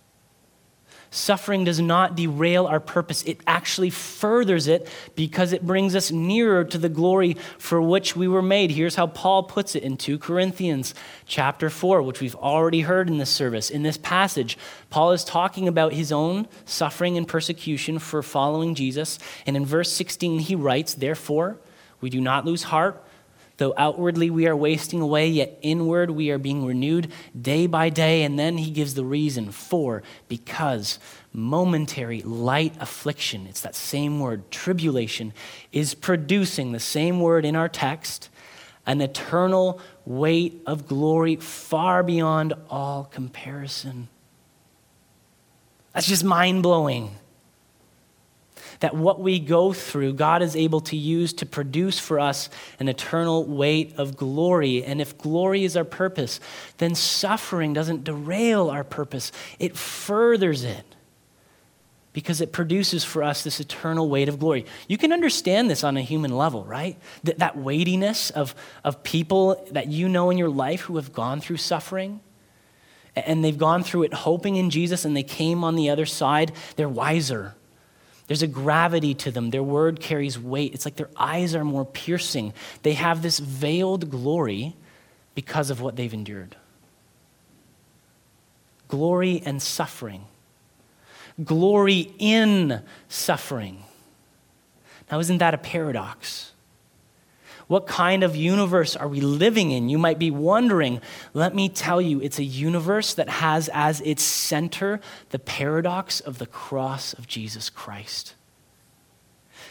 Suffering 1.13 1.65
does 1.65 1.81
not 1.81 2.15
derail 2.15 2.65
our 2.65 2.79
purpose. 2.79 3.21
It 3.23 3.41
actually 3.45 3.89
furthers 3.89 4.67
it 4.67 4.87
because 5.13 5.51
it 5.51 5.67
brings 5.67 5.93
us 5.93 6.09
nearer 6.09 6.63
to 6.63 6.77
the 6.77 6.87
glory 6.87 7.35
for 7.57 7.81
which 7.81 8.15
we 8.15 8.29
were 8.29 8.41
made. 8.41 8.71
Here's 8.71 8.95
how 8.95 9.07
Paul 9.07 9.43
puts 9.43 9.75
it 9.75 9.83
in 9.83 9.97
2 9.97 10.17
Corinthians 10.19 10.95
chapter 11.25 11.69
4, 11.69 12.01
which 12.01 12.21
we've 12.21 12.35
already 12.35 12.79
heard 12.79 13.09
in 13.09 13.17
this 13.17 13.29
service. 13.29 13.69
In 13.69 13.83
this 13.83 13.97
passage, 13.97 14.57
Paul 14.89 15.11
is 15.11 15.25
talking 15.25 15.67
about 15.67 15.91
his 15.91 16.13
own 16.13 16.47
suffering 16.63 17.17
and 17.17 17.27
persecution 17.27 17.99
for 17.99 18.23
following 18.23 18.73
Jesus. 18.73 19.19
And 19.45 19.57
in 19.57 19.65
verse 19.65 19.91
16, 19.91 20.39
he 20.39 20.55
writes, 20.55 20.93
Therefore, 20.93 21.57
we 21.99 22.09
do 22.09 22.21
not 22.21 22.45
lose 22.45 22.63
heart. 22.63 23.03
Though 23.61 23.75
outwardly 23.77 24.31
we 24.31 24.47
are 24.47 24.55
wasting 24.55 25.01
away, 25.01 25.27
yet 25.27 25.59
inward 25.61 26.09
we 26.09 26.31
are 26.31 26.39
being 26.39 26.65
renewed 26.65 27.11
day 27.39 27.67
by 27.67 27.89
day. 27.89 28.23
And 28.23 28.39
then 28.39 28.57
he 28.57 28.71
gives 28.71 28.95
the 28.95 29.05
reason 29.05 29.51
for, 29.51 30.01
because 30.27 30.97
momentary 31.31 32.23
light 32.23 32.73
affliction, 32.79 33.45
it's 33.45 33.61
that 33.61 33.75
same 33.75 34.19
word, 34.19 34.49
tribulation, 34.49 35.31
is 35.71 35.93
producing 35.93 36.71
the 36.71 36.79
same 36.79 37.19
word 37.19 37.45
in 37.45 37.55
our 37.55 37.69
text, 37.69 38.29
an 38.87 38.99
eternal 38.99 39.79
weight 40.07 40.63
of 40.65 40.87
glory 40.87 41.35
far 41.35 42.01
beyond 42.01 42.55
all 42.67 43.03
comparison. 43.03 44.07
That's 45.93 46.07
just 46.07 46.23
mind 46.23 46.63
blowing 46.63 47.15
that 48.81 48.95
what 48.95 49.19
we 49.19 49.39
go 49.39 49.73
through, 49.73 50.13
God 50.13 50.41
is 50.41 50.55
able 50.55 50.81
to 50.81 50.97
use 50.97 51.33
to 51.33 51.45
produce 51.45 51.99
for 51.99 52.19
us 52.19 52.49
an 52.79 52.89
eternal 52.89 53.45
weight 53.45 53.93
of 53.97 54.17
glory. 54.17 54.83
And 54.83 54.99
if 54.99 55.17
glory 55.17 55.63
is 55.63 55.77
our 55.77 55.85
purpose, 55.85 56.39
then 56.79 56.95
suffering 56.95 57.73
doesn't 57.73 58.03
derail 58.03 58.69
our 58.69 58.83
purpose, 58.83 59.31
it 59.59 59.77
furthers 59.77 60.63
it 60.63 60.83
because 62.13 62.41
it 62.41 62.51
produces 62.51 63.03
for 63.05 63.23
us 63.23 63.43
this 63.43 63.59
eternal 63.59 64.09
weight 64.09 64.27
of 64.27 64.39
glory. 64.39 64.65
You 64.87 64.97
can 64.97 65.13
understand 65.13 65.69
this 65.69 65.83
on 65.83 65.95
a 65.95 66.01
human 66.01 66.35
level, 66.35 66.65
right? 66.65 66.97
That, 67.23 67.55
weightiness 67.55 68.31
of, 68.31 68.53
of 68.83 69.03
people 69.03 69.65
that 69.71 69.87
you 69.87 70.09
know 70.09 70.29
in 70.29 70.37
your 70.37 70.49
life 70.49 70.81
who 70.81 70.97
have 70.97 71.13
gone 71.13 71.39
through 71.39 71.57
suffering 71.57 72.19
and 73.15 73.43
they've 73.43 73.57
gone 73.57 73.83
through 73.83 74.03
it 74.03 74.13
hoping 74.13 74.55
in 74.55 74.69
Jesus 74.69 75.05
and 75.05 75.15
they 75.15 75.23
came 75.23 75.63
on 75.63 75.75
the 75.75 75.89
other 75.89 76.05
side, 76.05 76.51
they're 76.75 76.89
wiser. 76.89 77.55
There's 78.31 78.43
a 78.43 78.47
gravity 78.47 79.13
to 79.15 79.31
them. 79.31 79.49
Their 79.49 79.61
word 79.61 79.99
carries 79.99 80.39
weight. 80.39 80.73
It's 80.73 80.85
like 80.85 80.95
their 80.95 81.09
eyes 81.17 81.53
are 81.53 81.65
more 81.65 81.83
piercing. 81.83 82.53
They 82.81 82.93
have 82.93 83.21
this 83.21 83.39
veiled 83.39 84.09
glory 84.09 84.73
because 85.35 85.69
of 85.69 85.81
what 85.81 85.97
they've 85.97 86.13
endured. 86.13 86.55
Glory 88.87 89.43
and 89.45 89.61
suffering. 89.61 90.23
Glory 91.43 92.13
in 92.19 92.81
suffering. 93.09 93.83
Now, 95.11 95.19
isn't 95.19 95.39
that 95.39 95.53
a 95.53 95.57
paradox? 95.57 96.53
What 97.71 97.87
kind 97.87 98.21
of 98.25 98.35
universe 98.35 98.97
are 98.97 99.07
we 99.07 99.21
living 99.21 99.71
in? 99.71 99.87
You 99.87 99.97
might 99.97 100.19
be 100.19 100.29
wondering. 100.29 100.99
Let 101.33 101.55
me 101.55 101.69
tell 101.69 102.01
you, 102.01 102.19
it's 102.19 102.37
a 102.37 102.43
universe 102.43 103.13
that 103.13 103.29
has 103.29 103.69
as 103.69 104.01
its 104.01 104.23
center 104.23 104.99
the 105.29 105.39
paradox 105.39 106.19
of 106.19 106.37
the 106.37 106.47
cross 106.47 107.13
of 107.13 107.27
Jesus 107.27 107.69
Christ. 107.69 108.33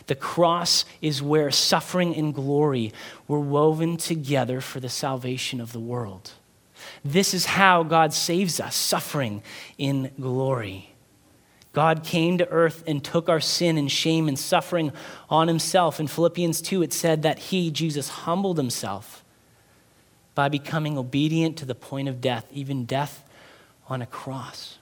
The 0.07 0.15
cross 0.15 0.87
is 1.03 1.21
where 1.21 1.51
suffering 1.51 2.17
and 2.17 2.35
glory 2.35 2.95
were 3.29 3.39
woven 3.39 3.99
together 3.99 4.63
for 4.63 4.81
the 4.81 4.89
salvation 4.89 5.61
of 5.61 5.75
the 5.75 5.79
world. 5.79 6.31
This 7.05 7.35
is 7.35 7.45
how 7.45 7.83
God 7.83 8.15
saves 8.15 8.61
us, 8.61 8.75
suffering 8.75 9.43
in 9.77 10.11
glory. 10.19 10.90
God 11.73 12.03
came 12.03 12.39
to 12.39 12.49
earth 12.49 12.83
and 12.87 13.03
took 13.03 13.29
our 13.29 13.41
sin 13.41 13.79
and 13.79 13.91
shame 13.91 14.27
and 14.27 14.39
suffering 14.39 14.93
on 15.29 15.47
himself. 15.47 16.01
In 16.01 16.09
Philippians 16.09 16.61
2, 16.63 16.83
it 16.83 16.93
said 16.93 17.23
that 17.23 17.39
he, 17.39 17.71
Jesus, 17.71 18.09
humbled 18.09 18.57
himself 18.57 19.25
by 20.35 20.49
becoming 20.49 20.99
obedient 20.99 21.57
to 21.59 21.65
the 21.65 21.75
point 21.75 22.09
of 22.09 22.21
death, 22.21 22.47
even 22.53 22.87
death 22.87 23.25
on 23.89 24.03
a 24.03 24.07
cross. 24.07 24.79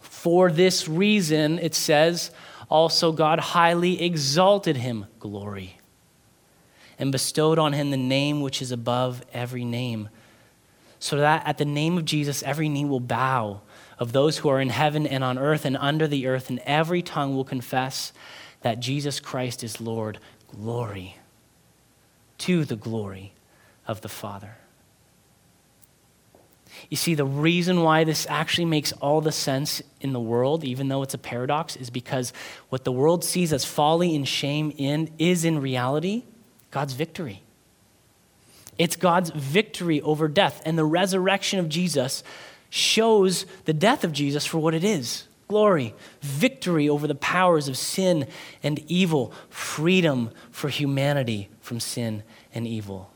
For 0.00 0.50
this 0.50 0.86
reason, 0.86 1.58
it 1.58 1.74
says, 1.74 2.30
also 2.68 3.12
God 3.12 3.38
highly 3.38 4.02
exalted 4.02 4.76
him, 4.76 5.06
glory, 5.18 5.78
and 6.98 7.12
bestowed 7.12 7.58
on 7.58 7.72
him 7.72 7.90
the 7.90 7.96
name 7.96 8.40
which 8.40 8.60
is 8.60 8.72
above 8.72 9.24
every 9.32 9.64
name, 9.64 10.08
so 10.98 11.18
that 11.18 11.46
at 11.46 11.58
the 11.58 11.64
name 11.64 11.96
of 11.96 12.04
Jesus 12.04 12.42
every 12.42 12.68
knee 12.68 12.84
will 12.84 13.00
bow 13.00 13.60
of 13.98 14.12
those 14.12 14.38
who 14.38 14.48
are 14.48 14.60
in 14.60 14.68
heaven 14.68 15.06
and 15.06 15.24
on 15.24 15.38
earth 15.38 15.64
and 15.64 15.76
under 15.76 16.06
the 16.06 16.26
earth, 16.26 16.50
and 16.50 16.60
every 16.60 17.02
tongue 17.02 17.34
will 17.34 17.44
confess 17.44 18.12
that 18.62 18.80
Jesus 18.80 19.20
Christ 19.20 19.64
is 19.64 19.80
Lord. 19.80 20.18
Glory 20.48 21.16
to 22.38 22.64
the 22.64 22.76
glory 22.76 23.32
of 23.86 24.00
the 24.02 24.08
Father. 24.08 24.56
You 26.90 26.96
see, 26.96 27.14
the 27.14 27.24
reason 27.24 27.82
why 27.82 28.04
this 28.04 28.26
actually 28.28 28.66
makes 28.66 28.92
all 28.92 29.20
the 29.20 29.32
sense 29.32 29.82
in 30.00 30.12
the 30.12 30.20
world, 30.20 30.62
even 30.62 30.88
though 30.88 31.02
it's 31.02 31.14
a 31.14 31.18
paradox, 31.18 31.74
is 31.74 31.90
because 31.90 32.32
what 32.68 32.84
the 32.84 32.92
world 32.92 33.24
sees 33.24 33.52
as 33.52 33.64
folly 33.64 34.14
and 34.14 34.28
shame 34.28 34.72
in 34.76 35.10
is 35.18 35.44
in 35.44 35.60
reality 35.60 36.24
God's 36.70 36.92
victory. 36.92 37.42
It's 38.78 38.96
God's 38.96 39.30
victory 39.30 40.02
over 40.02 40.28
death 40.28 40.60
and 40.66 40.76
the 40.76 40.84
resurrection 40.84 41.58
of 41.58 41.68
Jesus 41.68 42.22
shows 42.76 43.46
the 43.64 43.72
death 43.72 44.04
of 44.04 44.12
Jesus 44.12 44.46
for 44.46 44.58
what 44.58 44.74
it 44.74 44.84
is 44.84 45.24
glory, 45.48 45.94
victory 46.22 46.88
over 46.88 47.06
the 47.06 47.14
powers 47.14 47.68
of 47.68 47.78
sin 47.78 48.26
and 48.64 48.80
evil, 48.90 49.32
freedom 49.48 50.30
for 50.50 50.68
humanity 50.68 51.48
from 51.60 51.78
sin 51.78 52.24
and 52.52 52.66
evil. 52.66 53.10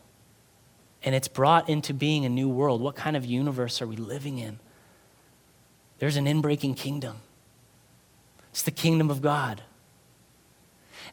And 1.03 1.13
it's 1.13 1.27
brought 1.27 1.69
into 1.69 1.93
being 1.93 2.25
a 2.25 2.29
new 2.29 2.49
world. 2.49 2.81
What 2.81 2.95
kind 2.95 3.17
of 3.17 3.25
universe 3.25 3.83
are 3.83 3.87
we 3.87 3.97
living 3.97 4.39
in? 4.39 4.61
There's 5.99 6.17
an 6.17 6.27
inbreaking 6.27 6.77
kingdom. 6.77 7.17
It's 8.51 8.63
the 8.63 8.71
kingdom 8.71 9.11
of 9.11 9.23
God 9.23 9.63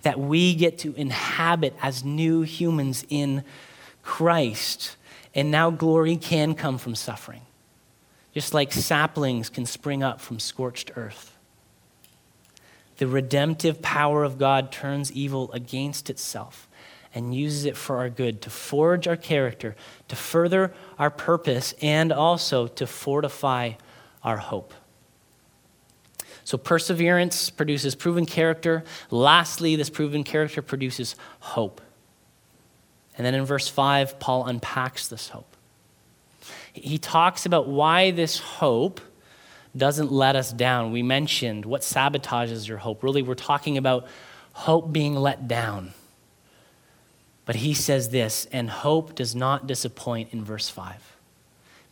that 0.04 0.20
we 0.20 0.54
get 0.54 0.78
to 0.80 0.94
inhabit 0.94 1.76
as 1.82 2.04
new 2.04 2.44
humans 2.44 3.06
in 3.10 3.44
Christ. 4.04 4.98
And 5.34 5.50
now 5.50 5.72
glory 5.72 6.16
can 6.16 6.54
come 6.54 6.78
from 6.78 6.94
suffering 6.94 7.42
just 8.38 8.54
like 8.54 8.71
saplings 8.71 9.50
can 9.50 9.65
spring 9.65 10.04
up 10.04 10.21
from 10.21 10.38
scorched 10.38 10.91
earth. 10.95 11.36
The 12.97 13.08
redemptive 13.08 13.82
power 13.82 14.23
of 14.23 14.38
God 14.38 14.71
turns 14.71 15.12
evil 15.12 15.52
against 15.54 16.08
itself 16.08 16.69
and 17.15 17.34
uses 17.34 17.65
it 17.65 17.76
for 17.76 17.97
our 17.97 18.12
good, 18.12 18.43
to 18.43 18.52
forge 18.52 19.08
our 19.08 19.15
character, 19.15 19.76
to 20.10 20.15
further 20.15 20.71
our 21.00 21.10
purpose, 21.10 21.73
and 21.82 22.12
also 22.12 22.67
to 22.67 22.86
fortify 22.86 23.71
our 24.23 24.38
hope. 24.38 24.71
So, 26.43 26.60
perseverance 26.60 27.50
produces 27.50 27.95
proven 27.95 28.28
character. 28.28 28.84
Lastly, 29.10 29.76
this 29.76 29.89
proven 29.89 30.23
character 30.23 30.62
produces 30.62 31.15
hope. 31.39 31.82
And 33.17 33.26
then 33.26 33.34
in 33.34 33.45
verse 33.45 33.67
5, 33.67 34.19
Paul 34.19 34.45
unpacks 34.45 35.08
this 35.08 35.30
hope 35.30 35.57
he 36.84 36.98
talks 36.98 37.46
about 37.46 37.68
why 37.68 38.12
this 38.12 38.40
hope 38.40 39.02
doesn't 39.76 40.12
let 40.12 40.36
us 40.36 40.52
down. 40.52 40.92
We 40.92 41.04
mentioned 41.04 41.66
what 41.66 41.82
sabotages 41.82 42.68
your 42.68 42.78
hope. 42.78 43.04
Really, 43.04 43.22
we're 43.22 43.36
talking 43.36 43.78
about 43.78 44.08
hope 44.54 44.92
being 44.92 45.16
let 45.16 45.48
down. 45.48 45.94
But 47.46 47.58
he 47.58 47.74
says 47.74 48.10
this, 48.10 48.48
and 48.52 48.70
hope 48.70 49.16
does 49.16 49.36
not 49.36 49.68
disappoint 49.68 50.34
in 50.34 50.44
verse 50.44 50.68
5 50.68 51.16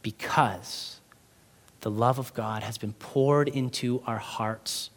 because 0.02 1.00
the 1.82 1.92
love 1.92 2.20
of 2.20 2.34
God 2.34 2.64
has 2.64 2.78
been 2.78 2.94
poured 2.94 3.48
into 3.48 4.02
our 4.06 4.18
hearts 4.18 4.90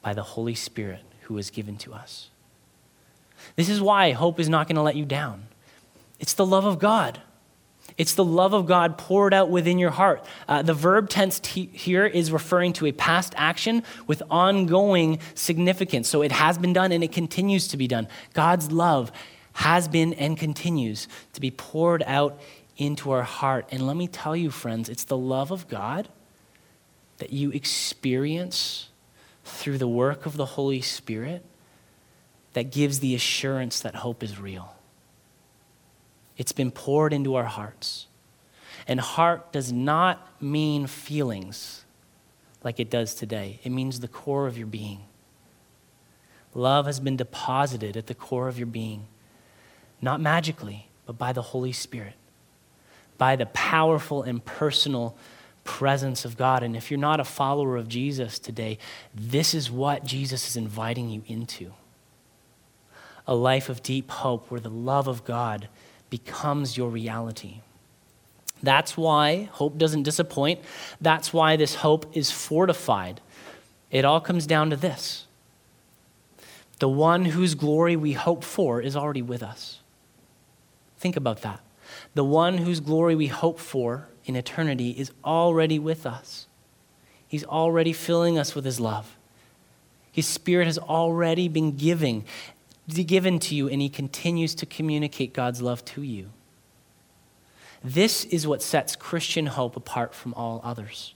by 0.00 0.14
the 0.14 0.22
Holy 0.22 0.54
Spirit 0.54 1.02
who 1.22 1.36
is 1.36 1.50
given 1.50 1.76
to 1.78 1.92
us. 1.92 2.30
This 3.56 3.68
is 3.68 3.80
why 3.80 4.12
hope 4.12 4.40
is 4.40 4.48
not 4.48 4.68
going 4.68 4.76
to 4.76 4.82
let 4.82 4.96
you 4.96 5.04
down. 5.04 5.46
It's 6.18 6.34
the 6.34 6.46
love 6.46 6.64
of 6.64 6.78
God. 6.78 7.20
It's 7.96 8.14
the 8.14 8.24
love 8.24 8.54
of 8.54 8.66
God 8.66 8.98
poured 8.98 9.32
out 9.32 9.50
within 9.50 9.78
your 9.78 9.90
heart. 9.90 10.24
Uh, 10.48 10.62
the 10.62 10.74
verb 10.74 11.08
tense 11.08 11.38
t- 11.38 11.70
here 11.72 12.04
is 12.04 12.32
referring 12.32 12.72
to 12.74 12.86
a 12.86 12.92
past 12.92 13.34
action 13.36 13.84
with 14.08 14.22
ongoing 14.30 15.20
significance. 15.34 16.08
So 16.08 16.22
it 16.22 16.32
has 16.32 16.58
been 16.58 16.72
done 16.72 16.90
and 16.90 17.04
it 17.04 17.12
continues 17.12 17.68
to 17.68 17.76
be 17.76 17.86
done. 17.86 18.08
God's 18.32 18.72
love 18.72 19.12
has 19.54 19.86
been 19.86 20.12
and 20.14 20.36
continues 20.36 21.06
to 21.34 21.40
be 21.40 21.52
poured 21.52 22.02
out 22.04 22.40
into 22.76 23.12
our 23.12 23.22
heart. 23.22 23.68
And 23.70 23.86
let 23.86 23.96
me 23.96 24.08
tell 24.08 24.34
you, 24.34 24.50
friends, 24.50 24.88
it's 24.88 25.04
the 25.04 25.16
love 25.16 25.52
of 25.52 25.68
God 25.68 26.08
that 27.18 27.32
you 27.32 27.50
experience 27.52 28.88
through 29.44 29.78
the 29.78 29.86
work 29.86 30.26
of 30.26 30.36
the 30.36 30.46
Holy 30.46 30.80
Spirit 30.80 31.44
that 32.54 32.72
gives 32.72 32.98
the 32.98 33.14
assurance 33.14 33.80
that 33.80 33.96
hope 33.96 34.24
is 34.24 34.40
real. 34.40 34.73
It's 36.36 36.52
been 36.52 36.70
poured 36.70 37.12
into 37.12 37.34
our 37.34 37.44
hearts. 37.44 38.06
And 38.86 39.00
heart 39.00 39.52
does 39.52 39.72
not 39.72 40.42
mean 40.42 40.86
feelings 40.86 41.84
like 42.62 42.80
it 42.80 42.88
does 42.90 43.14
today, 43.14 43.60
it 43.62 43.70
means 43.70 44.00
the 44.00 44.08
core 44.08 44.46
of 44.46 44.56
your 44.56 44.66
being. 44.66 45.00
Love 46.54 46.86
has 46.86 46.98
been 46.98 47.16
deposited 47.16 47.96
at 47.96 48.06
the 48.06 48.14
core 48.14 48.48
of 48.48 48.58
your 48.58 48.66
being, 48.66 49.04
not 50.00 50.20
magically, 50.20 50.88
but 51.04 51.18
by 51.18 51.32
the 51.32 51.42
Holy 51.42 51.72
Spirit, 51.72 52.14
by 53.18 53.36
the 53.36 53.46
powerful 53.46 54.22
and 54.22 54.42
personal 54.44 55.16
presence 55.64 56.24
of 56.24 56.36
God. 56.36 56.62
And 56.62 56.76
if 56.76 56.90
you're 56.90 57.00
not 57.00 57.20
a 57.20 57.24
follower 57.24 57.76
of 57.76 57.88
Jesus 57.88 58.38
today, 58.38 58.78
this 59.14 59.52
is 59.52 59.70
what 59.70 60.04
Jesus 60.04 60.48
is 60.48 60.56
inviting 60.56 61.10
you 61.10 61.22
into 61.26 61.72
a 63.26 63.34
life 63.34 63.68
of 63.68 63.82
deep 63.82 64.10
hope 64.10 64.50
where 64.50 64.60
the 64.60 64.68
love 64.68 65.08
of 65.08 65.24
God 65.24 65.68
becomes 66.18 66.76
your 66.76 66.90
reality. 66.90 67.56
That's 68.62 68.96
why 68.96 69.48
hope 69.50 69.76
doesn't 69.76 70.04
disappoint. 70.04 70.60
That's 71.00 71.32
why 71.32 71.56
this 71.56 71.74
hope 71.74 72.16
is 72.16 72.30
fortified. 72.30 73.20
It 73.90 74.04
all 74.04 74.20
comes 74.20 74.46
down 74.46 74.70
to 74.70 74.76
this 74.76 75.26
the 76.78 76.88
one 76.88 77.24
whose 77.24 77.56
glory 77.56 77.96
we 77.96 78.12
hope 78.12 78.44
for 78.44 78.80
is 78.80 78.94
already 78.94 79.22
with 79.22 79.42
us. 79.42 79.80
Think 80.98 81.16
about 81.16 81.42
that. 81.42 81.60
The 82.14 82.24
one 82.24 82.58
whose 82.58 82.78
glory 82.78 83.16
we 83.16 83.26
hope 83.26 83.58
for 83.58 84.06
in 84.24 84.36
eternity 84.36 84.90
is 84.90 85.10
already 85.24 85.80
with 85.80 86.06
us. 86.06 86.46
He's 87.26 87.44
already 87.44 87.92
filling 87.92 88.38
us 88.38 88.54
with 88.54 88.64
his 88.64 88.78
love. 88.78 89.16
His 90.12 90.26
spirit 90.28 90.66
has 90.66 90.78
already 90.78 91.48
been 91.48 91.76
giving, 91.76 92.24
given 92.88 93.38
to 93.40 93.54
you, 93.54 93.68
and 93.68 93.80
he 93.80 93.88
continues 93.88 94.54
to 94.56 94.66
communicate 94.66 95.32
God's 95.32 95.62
love 95.62 95.84
to 95.86 96.02
you. 96.02 96.30
This 97.82 98.24
is 98.24 98.46
what 98.46 98.62
sets 98.62 98.96
Christian 98.96 99.46
hope 99.46 99.76
apart 99.76 100.14
from 100.14 100.34
all 100.34 100.60
others. 100.64 101.14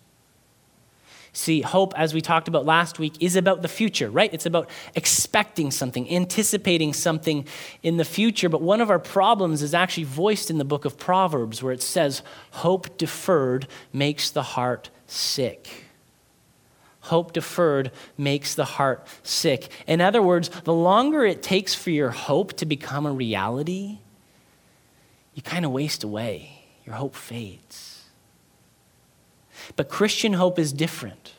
See, 1.32 1.60
hope, 1.60 1.94
as 1.96 2.14
we 2.14 2.20
talked 2.20 2.48
about 2.48 2.66
last 2.66 2.98
week, 2.98 3.14
is 3.20 3.36
about 3.36 3.62
the 3.62 3.68
future, 3.68 4.10
right? 4.10 4.32
It's 4.32 4.46
about 4.46 4.68
expecting 4.94 5.70
something, 5.70 6.10
anticipating 6.10 6.92
something 6.92 7.46
in 7.82 7.96
the 7.96 8.04
future. 8.04 8.48
But 8.48 8.62
one 8.62 8.80
of 8.80 8.90
our 8.90 8.98
problems 8.98 9.62
is 9.62 9.74
actually 9.74 10.04
voiced 10.04 10.50
in 10.50 10.58
the 10.58 10.64
book 10.64 10.84
of 10.84 10.98
Proverbs, 10.98 11.62
where 11.62 11.72
it 11.72 11.82
says, 11.82 12.22
Hope 12.50 12.98
deferred 12.98 13.68
makes 13.92 14.30
the 14.30 14.42
heart 14.42 14.90
sick. 15.06 15.87
Hope 17.08 17.32
deferred 17.32 17.90
makes 18.16 18.54
the 18.54 18.64
heart 18.64 19.06
sick. 19.22 19.70
In 19.86 20.00
other 20.00 20.22
words, 20.22 20.48
the 20.64 20.72
longer 20.72 21.24
it 21.24 21.42
takes 21.42 21.74
for 21.74 21.90
your 21.90 22.10
hope 22.10 22.54
to 22.54 22.66
become 22.66 23.04
a 23.04 23.12
reality, 23.12 23.98
you 25.34 25.42
kind 25.42 25.64
of 25.64 25.72
waste 25.72 26.04
away 26.04 26.64
your 26.84 26.94
hope 26.94 27.14
fades. 27.14 28.04
But 29.76 29.88
Christian 29.88 30.32
hope 30.32 30.58
is 30.58 30.72
different 30.72 31.34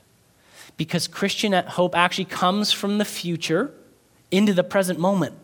because 0.78 1.08
Christian 1.08 1.54
hope 1.54 1.96
actually 1.96 2.26
comes 2.26 2.72
from 2.72 3.00
the 3.00 3.06
future 3.06 3.74
into 4.32 4.54
the 4.54 4.64
present 4.64 5.00
moment. 5.00 5.36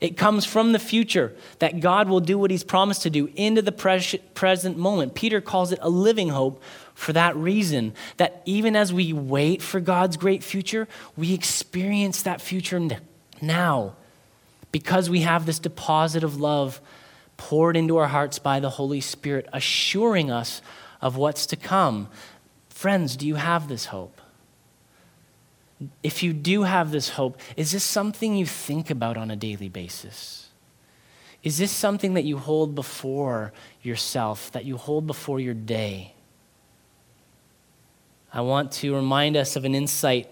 It 0.00 0.16
comes 0.16 0.44
from 0.44 0.72
the 0.72 0.78
future 0.78 1.34
that 1.58 1.80
God 1.80 2.08
will 2.08 2.20
do 2.20 2.38
what 2.38 2.50
he's 2.50 2.64
promised 2.64 3.02
to 3.02 3.10
do 3.10 3.30
into 3.36 3.62
the 3.62 3.72
present 3.72 4.76
moment. 4.76 5.14
Peter 5.14 5.40
calls 5.40 5.72
it 5.72 5.78
a 5.82 5.88
living 5.88 6.30
hope 6.30 6.62
for 6.98 7.12
that 7.12 7.36
reason 7.36 7.94
that 8.16 8.42
even 8.44 8.74
as 8.74 8.92
we 8.92 9.12
wait 9.12 9.62
for 9.62 9.78
God's 9.78 10.16
great 10.16 10.42
future, 10.42 10.88
we 11.16 11.32
experience 11.32 12.22
that 12.22 12.40
future 12.40 12.88
now 13.40 13.94
because 14.72 15.08
we 15.08 15.20
have 15.20 15.46
this 15.46 15.60
deposit 15.60 16.24
of 16.24 16.40
love 16.40 16.80
poured 17.36 17.76
into 17.76 17.98
our 17.98 18.08
hearts 18.08 18.40
by 18.40 18.58
the 18.58 18.70
Holy 18.70 19.00
Spirit, 19.00 19.46
assuring 19.52 20.28
us 20.28 20.60
of 21.00 21.16
what's 21.16 21.46
to 21.46 21.56
come. 21.56 22.08
Friends, 22.68 23.16
do 23.16 23.28
you 23.28 23.36
have 23.36 23.68
this 23.68 23.86
hope? 23.86 24.20
If 26.02 26.24
you 26.24 26.32
do 26.32 26.64
have 26.64 26.90
this 26.90 27.10
hope, 27.10 27.38
is 27.56 27.70
this 27.70 27.84
something 27.84 28.34
you 28.34 28.44
think 28.44 28.90
about 28.90 29.16
on 29.16 29.30
a 29.30 29.36
daily 29.36 29.68
basis? 29.68 30.48
Is 31.44 31.58
this 31.58 31.70
something 31.70 32.14
that 32.14 32.24
you 32.24 32.38
hold 32.38 32.74
before 32.74 33.52
yourself, 33.84 34.50
that 34.50 34.64
you 34.64 34.76
hold 34.76 35.06
before 35.06 35.38
your 35.38 35.54
day? 35.54 36.14
I 38.32 38.42
want 38.42 38.72
to 38.72 38.94
remind 38.94 39.36
us 39.36 39.56
of 39.56 39.64
an 39.64 39.74
insight 39.74 40.28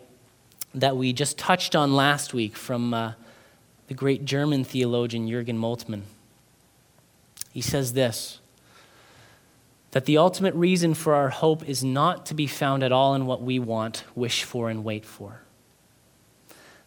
that 0.74 0.96
we 0.96 1.12
just 1.14 1.38
touched 1.38 1.74
on 1.74 1.94
last 1.96 2.34
week 2.34 2.56
from 2.56 2.92
uh, 2.92 3.12
the 3.88 3.94
great 3.94 4.26
German 4.26 4.64
theologian 4.64 5.26
Jürgen 5.26 5.56
Moltmann. 5.56 6.02
He 7.52 7.62
says 7.62 7.94
this 7.94 8.40
that 9.92 10.04
the 10.04 10.18
ultimate 10.18 10.52
reason 10.54 10.92
for 10.92 11.14
our 11.14 11.30
hope 11.30 11.66
is 11.66 11.82
not 11.82 12.26
to 12.26 12.34
be 12.34 12.46
found 12.46 12.82
at 12.82 12.92
all 12.92 13.14
in 13.14 13.24
what 13.24 13.40
we 13.40 13.58
want, 13.58 14.04
wish 14.14 14.42
for, 14.42 14.68
and 14.68 14.84
wait 14.84 15.06
for. 15.06 15.40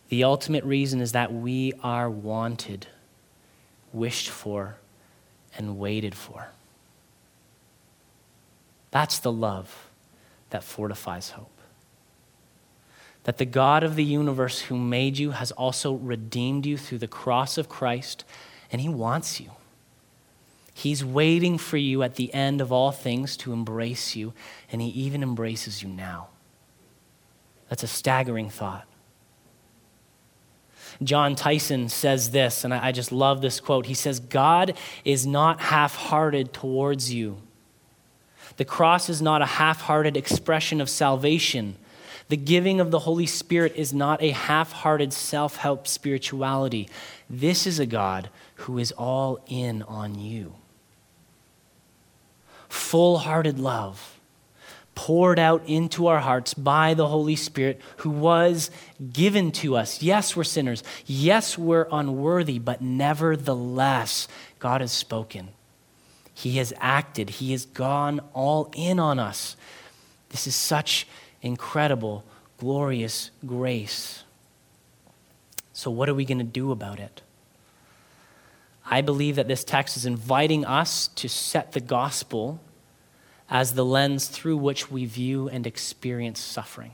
The 0.09 0.23
ultimate 0.23 0.63
reason 0.63 1.01
is 1.01 1.13
that 1.13 1.33
we 1.33 1.73
are 1.81 2.07
wanted, 2.07 2.85
wished 3.91 4.29
for, 4.29 4.75
and 5.57 5.79
waited 5.79 6.13
for. 6.13 6.49
That's 8.91 9.17
the 9.17 9.31
love 9.31 9.88
that 10.49 10.63
fortifies 10.63 11.31
hope. 11.31 11.51
That 13.23 13.37
the 13.37 13.45
God 13.45 13.83
of 13.83 13.95
the 13.95 14.03
universe 14.03 14.61
who 14.61 14.77
made 14.77 15.17
you 15.17 15.31
has 15.31 15.51
also 15.51 15.93
redeemed 15.93 16.65
you 16.65 16.77
through 16.77 16.99
the 16.99 17.07
cross 17.07 17.57
of 17.57 17.69
Christ, 17.69 18.23
and 18.71 18.81
He 18.81 18.89
wants 18.89 19.39
you. 19.39 19.51
He's 20.73 21.03
waiting 21.03 21.57
for 21.57 21.77
you 21.77 22.03
at 22.03 22.15
the 22.15 22.33
end 22.33 22.61
of 22.61 22.71
all 22.71 22.91
things 22.91 23.35
to 23.37 23.51
embrace 23.51 24.15
you, 24.15 24.33
and 24.71 24.81
He 24.81 24.87
even 24.89 25.21
embraces 25.21 25.83
you 25.83 25.89
now. 25.89 26.29
That's 27.67 27.83
a 27.83 27.87
staggering 27.87 28.49
thought. 28.49 28.87
Jon 31.03 31.35
Tyson 31.35 31.87
says 31.87 32.31
this, 32.31 32.63
and 32.63 32.73
I 32.73 32.91
just 32.91 33.11
love 33.11 33.41
this 33.41 33.59
quote. 33.59 33.85
He 33.85 33.93
says, 33.93 34.19
God 34.19 34.77
is 35.05 35.25
not 35.25 35.61
half 35.61 35.95
hearted 35.95 36.51
towards 36.51 37.13
you. 37.13 37.37
The 38.59 38.65
cross 38.65 39.07
is 39.07 39.21
not 39.21 39.41
a 39.41 39.45
half 39.45 39.79
hearted 39.79 40.17
expression 40.17 40.81
of 40.81 40.89
salvation. 40.89 41.77
The 42.27 42.35
giving 42.35 42.81
of 42.81 42.91
the 42.91 42.99
Holy 42.99 43.25
Spirit 43.25 43.71
is 43.77 43.93
not 43.93 44.21
a 44.21 44.31
half 44.31 44.73
hearted 44.73 45.13
self 45.13 45.55
help 45.55 45.87
spirituality. 45.87 46.89
This 47.29 47.65
is 47.65 47.79
a 47.79 47.85
God 47.85 48.29
who 48.55 48.77
is 48.77 48.91
all 48.91 49.39
in 49.47 49.81
on 49.83 50.19
you 50.19 50.55
full 52.67 53.19
hearted 53.19 53.59
love 53.59 54.19
poured 54.93 55.39
out 55.39 55.63
into 55.65 56.07
our 56.07 56.19
hearts 56.19 56.53
by 56.53 56.93
the 56.93 57.07
Holy 57.07 57.37
Spirit 57.37 57.79
who 57.99 58.09
was 58.09 58.69
given 59.13 59.53
to 59.53 59.77
us. 59.77 60.03
Yes, 60.03 60.35
we're 60.35 60.43
sinners. 60.43 60.83
Yes, 61.05 61.57
we're 61.57 61.87
unworthy, 61.93 62.59
but 62.59 62.81
nevertheless, 62.81 64.27
God 64.59 64.81
has 64.81 64.91
spoken. 64.91 65.47
He 66.39 66.55
has 66.55 66.71
acted. 66.79 67.31
He 67.31 67.51
has 67.51 67.65
gone 67.65 68.21
all 68.33 68.71
in 68.73 68.97
on 68.97 69.19
us. 69.19 69.57
This 70.29 70.47
is 70.47 70.55
such 70.55 71.05
incredible, 71.41 72.23
glorious 72.57 73.31
grace. 73.45 74.23
So, 75.73 75.91
what 75.91 76.07
are 76.07 76.13
we 76.13 76.23
going 76.23 76.37
to 76.37 76.45
do 76.45 76.71
about 76.71 76.97
it? 76.97 77.23
I 78.85 79.01
believe 79.01 79.35
that 79.35 79.49
this 79.49 79.65
text 79.65 79.97
is 79.97 80.05
inviting 80.05 80.63
us 80.63 81.09
to 81.15 81.27
set 81.27 81.73
the 81.73 81.81
gospel 81.81 82.61
as 83.49 83.73
the 83.73 83.83
lens 83.83 84.29
through 84.29 84.57
which 84.57 84.89
we 84.89 85.03
view 85.03 85.49
and 85.49 85.67
experience 85.67 86.39
suffering. 86.39 86.93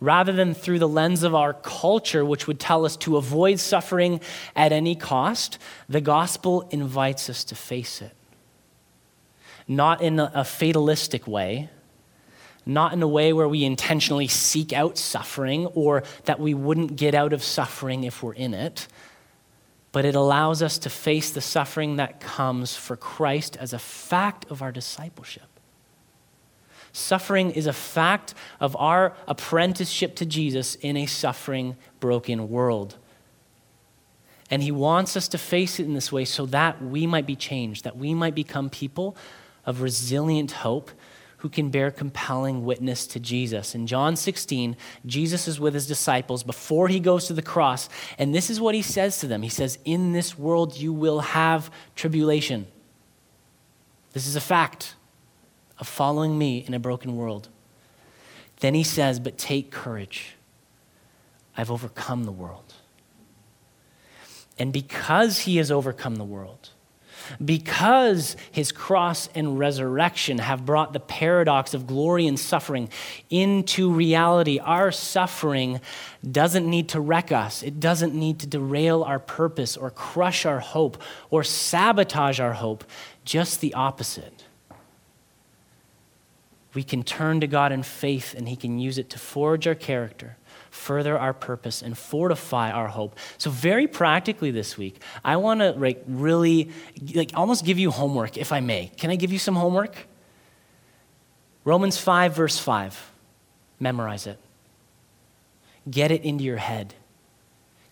Rather 0.00 0.32
than 0.32 0.54
through 0.54 0.78
the 0.78 0.88
lens 0.88 1.22
of 1.22 1.34
our 1.34 1.52
culture, 1.52 2.24
which 2.24 2.46
would 2.46 2.58
tell 2.58 2.86
us 2.86 2.96
to 2.96 3.18
avoid 3.18 3.60
suffering 3.60 4.20
at 4.56 4.72
any 4.72 4.94
cost, 4.94 5.58
the 5.88 6.00
gospel 6.00 6.66
invites 6.70 7.28
us 7.28 7.44
to 7.44 7.54
face 7.54 8.00
it. 8.00 8.14
Not 9.68 10.00
in 10.00 10.18
a 10.18 10.42
fatalistic 10.42 11.26
way, 11.26 11.68
not 12.64 12.94
in 12.94 13.02
a 13.02 13.08
way 13.08 13.32
where 13.32 13.48
we 13.48 13.64
intentionally 13.64 14.26
seek 14.26 14.72
out 14.72 14.96
suffering 14.96 15.66
or 15.66 16.02
that 16.24 16.40
we 16.40 16.54
wouldn't 16.54 16.96
get 16.96 17.14
out 17.14 17.32
of 17.32 17.42
suffering 17.42 18.04
if 18.04 18.22
we're 18.22 18.32
in 18.32 18.54
it, 18.54 18.88
but 19.92 20.04
it 20.04 20.14
allows 20.14 20.62
us 20.62 20.78
to 20.78 20.90
face 20.90 21.30
the 21.30 21.40
suffering 21.40 21.96
that 21.96 22.20
comes 22.20 22.74
for 22.74 22.96
Christ 22.96 23.56
as 23.58 23.72
a 23.72 23.78
fact 23.78 24.50
of 24.50 24.62
our 24.62 24.72
discipleship. 24.72 25.49
Suffering 26.92 27.50
is 27.50 27.66
a 27.66 27.72
fact 27.72 28.34
of 28.58 28.76
our 28.76 29.14
apprenticeship 29.26 30.16
to 30.16 30.26
Jesus 30.26 30.74
in 30.76 30.96
a 30.96 31.06
suffering, 31.06 31.76
broken 32.00 32.48
world. 32.48 32.96
And 34.50 34.62
he 34.62 34.72
wants 34.72 35.16
us 35.16 35.28
to 35.28 35.38
face 35.38 35.78
it 35.78 35.86
in 35.86 35.94
this 35.94 36.10
way 36.10 36.24
so 36.24 36.46
that 36.46 36.82
we 36.82 37.06
might 37.06 37.26
be 37.26 37.36
changed, 37.36 37.84
that 37.84 37.96
we 37.96 38.14
might 38.14 38.34
become 38.34 38.68
people 38.68 39.16
of 39.64 39.80
resilient 39.80 40.50
hope 40.50 40.90
who 41.38 41.48
can 41.48 41.70
bear 41.70 41.90
compelling 41.90 42.64
witness 42.64 43.06
to 43.06 43.20
Jesus. 43.20 43.74
In 43.74 43.86
John 43.86 44.16
16, 44.16 44.76
Jesus 45.06 45.48
is 45.48 45.58
with 45.58 45.72
his 45.72 45.86
disciples 45.86 46.42
before 46.42 46.88
he 46.88 47.00
goes 47.00 47.26
to 47.26 47.32
the 47.32 47.42
cross, 47.42 47.88
and 48.18 48.34
this 48.34 48.50
is 48.50 48.60
what 48.60 48.74
he 48.74 48.82
says 48.82 49.20
to 49.20 49.26
them 49.26 49.42
He 49.42 49.48
says, 49.48 49.78
In 49.84 50.12
this 50.12 50.38
world 50.38 50.76
you 50.76 50.92
will 50.92 51.20
have 51.20 51.70
tribulation. 51.94 52.66
This 54.12 54.26
is 54.26 54.36
a 54.36 54.40
fact 54.40 54.96
of 55.80 55.88
following 55.88 56.38
me 56.38 56.58
in 56.58 56.74
a 56.74 56.78
broken 56.78 57.16
world. 57.16 57.48
Then 58.60 58.74
he 58.74 58.84
says, 58.84 59.18
But 59.18 59.38
take 59.38 59.70
courage. 59.70 60.36
I've 61.56 61.70
overcome 61.70 62.24
the 62.24 62.32
world. 62.32 62.74
And 64.58 64.72
because 64.72 65.40
he 65.40 65.56
has 65.56 65.70
overcome 65.70 66.16
the 66.16 66.24
world, 66.24 66.70
because 67.42 68.36
his 68.50 68.72
cross 68.72 69.28
and 69.34 69.58
resurrection 69.58 70.38
have 70.38 70.66
brought 70.66 70.92
the 70.92 71.00
paradox 71.00 71.74
of 71.74 71.86
glory 71.86 72.26
and 72.26 72.38
suffering 72.38 72.88
into 73.30 73.90
reality, 73.90 74.58
our 74.58 74.90
suffering 74.90 75.80
doesn't 76.28 76.68
need 76.68 76.90
to 76.90 77.00
wreck 77.00 77.32
us. 77.32 77.62
It 77.62 77.80
doesn't 77.80 78.14
need 78.14 78.40
to 78.40 78.46
derail 78.46 79.02
our 79.02 79.18
purpose 79.18 79.76
or 79.76 79.90
crush 79.90 80.44
our 80.44 80.60
hope 80.60 81.00
or 81.30 81.44
sabotage 81.44 82.40
our 82.40 82.54
hope. 82.54 82.84
Just 83.24 83.60
the 83.60 83.74
opposite. 83.74 84.39
We 86.74 86.82
can 86.82 87.02
turn 87.02 87.40
to 87.40 87.46
God 87.46 87.72
in 87.72 87.82
faith 87.82 88.34
and 88.34 88.48
he 88.48 88.56
can 88.56 88.78
use 88.78 88.98
it 88.98 89.10
to 89.10 89.18
forge 89.18 89.66
our 89.66 89.74
character 89.74 90.36
further 90.70 91.18
our 91.18 91.34
purpose 91.34 91.82
and 91.82 91.96
fortify 91.98 92.70
our 92.70 92.88
hope. 92.88 93.18
So 93.38 93.50
very 93.50 93.86
practically 93.86 94.50
this 94.50 94.78
week, 94.78 95.00
I 95.24 95.36
want 95.36 95.60
to 95.60 95.72
like 95.72 96.02
really 96.06 96.70
like 97.14 97.32
almost 97.34 97.64
give 97.64 97.78
you 97.78 97.90
homework 97.90 98.36
if 98.36 98.52
I 98.52 98.60
may. 98.60 98.90
Can 98.96 99.10
I 99.10 99.16
give 99.16 99.32
you 99.32 99.38
some 99.38 99.56
homework? 99.56 100.06
Romans 101.64 101.98
5 101.98 102.34
verse 102.34 102.58
5. 102.58 103.10
Memorize 103.78 104.26
it. 104.26 104.38
Get 105.90 106.10
it 106.10 106.22
into 106.22 106.44
your 106.44 106.58
head. 106.58 106.94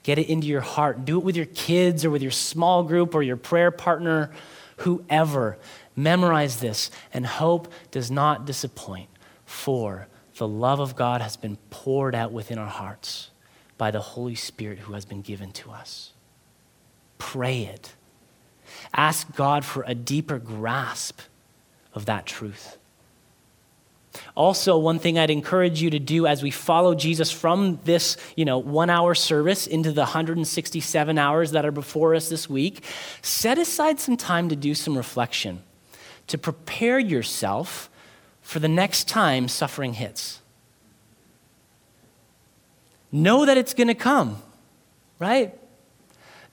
Get 0.03 0.19
it 0.19 0.29
into 0.29 0.47
your 0.47 0.61
heart. 0.61 1.05
Do 1.05 1.19
it 1.19 1.25
with 1.25 1.37
your 1.37 1.47
kids 1.47 2.05
or 2.05 2.11
with 2.11 2.23
your 2.23 2.31
small 2.31 2.83
group 2.83 3.15
or 3.15 3.23
your 3.23 3.37
prayer 3.37 3.71
partner, 3.71 4.31
whoever. 4.79 5.59
Memorize 5.99 6.61
this, 6.61 6.93
and 7.13 7.27
hope 7.27 7.67
does 7.91 8.09
not 8.09 8.47
disappoint. 8.47 9.09
For 9.45 10.07
the 10.37 10.47
love 10.47 10.79
of 10.79 10.95
God 10.95 11.21
has 11.21 11.37
been 11.37 11.59
poured 11.71 12.15
out 12.15 12.31
within 12.31 12.57
our 12.57 12.69
hearts 12.69 13.31
by 13.77 13.91
the 13.91 13.99
Holy 13.99 14.37
Spirit 14.37 14.79
who 14.79 14.93
has 14.93 15.05
been 15.05 15.23
given 15.23 15.51
to 15.51 15.73
us. 15.73 16.13
Pray 17.19 17.63
it. 17.63 17.95
Ask 18.95 19.35
God 19.35 19.65
for 19.65 19.83
a 19.89 19.95
deeper 19.95 20.39
grasp 20.39 21.21
of 21.95 22.07
that 22.07 22.27
truth. 22.27 22.79
Also, 24.37 24.79
one 24.79 25.01
thing 25.01 25.19
I'd 25.19 25.31
encourage 25.31 25.83
you 25.83 25.91
to 25.91 25.99
do 25.99 26.29
as 26.29 26.45
we 26.45 26.53
follow 26.53 26.95
Jesus 26.95 27.33
from 27.33 27.81
this, 27.83 28.17
you 28.37 28.45
know, 28.45 28.59
one 28.59 28.89
hour 28.89 29.17
service 29.17 29.67
into 29.67 29.91
the 29.91 30.03
167 30.03 31.19
hours 31.19 31.51
that 31.51 31.65
are 31.65 31.73
before 31.73 32.15
us 32.15 32.29
this 32.29 32.49
week, 32.49 32.85
set 33.21 33.59
aside 33.59 33.99
some 33.99 34.17
time 34.17 34.49
to 34.49 34.57
do 34.57 34.77
some 34.77 34.97
reflection, 34.97 35.65
to 36.29 36.39
prepare 36.39 36.99
yourself 36.99 37.91
for 38.41 38.61
the 38.61 38.69
next 38.69 39.09
time 39.09 39.49
suffering 39.49 39.95
hits. 39.95 40.41
Know 43.11 43.45
that 43.47 43.57
it's 43.57 43.75
going 43.75 43.89
to 43.89 43.95
come, 43.95 44.43
right? 45.19 45.59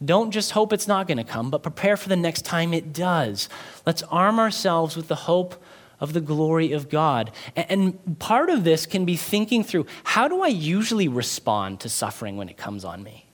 Don't 0.03 0.31
just 0.31 0.51
hope 0.51 0.73
it's 0.73 0.87
not 0.87 1.07
going 1.07 1.17
to 1.17 1.23
come, 1.23 1.49
but 1.49 1.63
prepare 1.63 1.95
for 1.95 2.09
the 2.09 2.15
next 2.15 2.43
time 2.43 2.73
it 2.73 2.91
does. 2.91 3.47
Let's 3.85 4.03
arm 4.03 4.39
ourselves 4.39 4.95
with 4.97 5.07
the 5.07 5.15
hope 5.15 5.61
of 5.99 6.13
the 6.13 6.21
glory 6.21 6.73
of 6.73 6.89
God. 6.89 7.31
And 7.55 8.19
part 8.19 8.49
of 8.49 8.63
this 8.63 8.85
can 8.85 9.05
be 9.05 9.15
thinking 9.15 9.63
through 9.63 9.85
how 10.03 10.27
do 10.27 10.41
I 10.41 10.47
usually 10.47 11.07
respond 11.07 11.79
to 11.81 11.89
suffering 11.89 12.35
when 12.35 12.49
it 12.49 12.57
comes 12.57 12.83
on 12.83 13.03
me? 13.03 13.25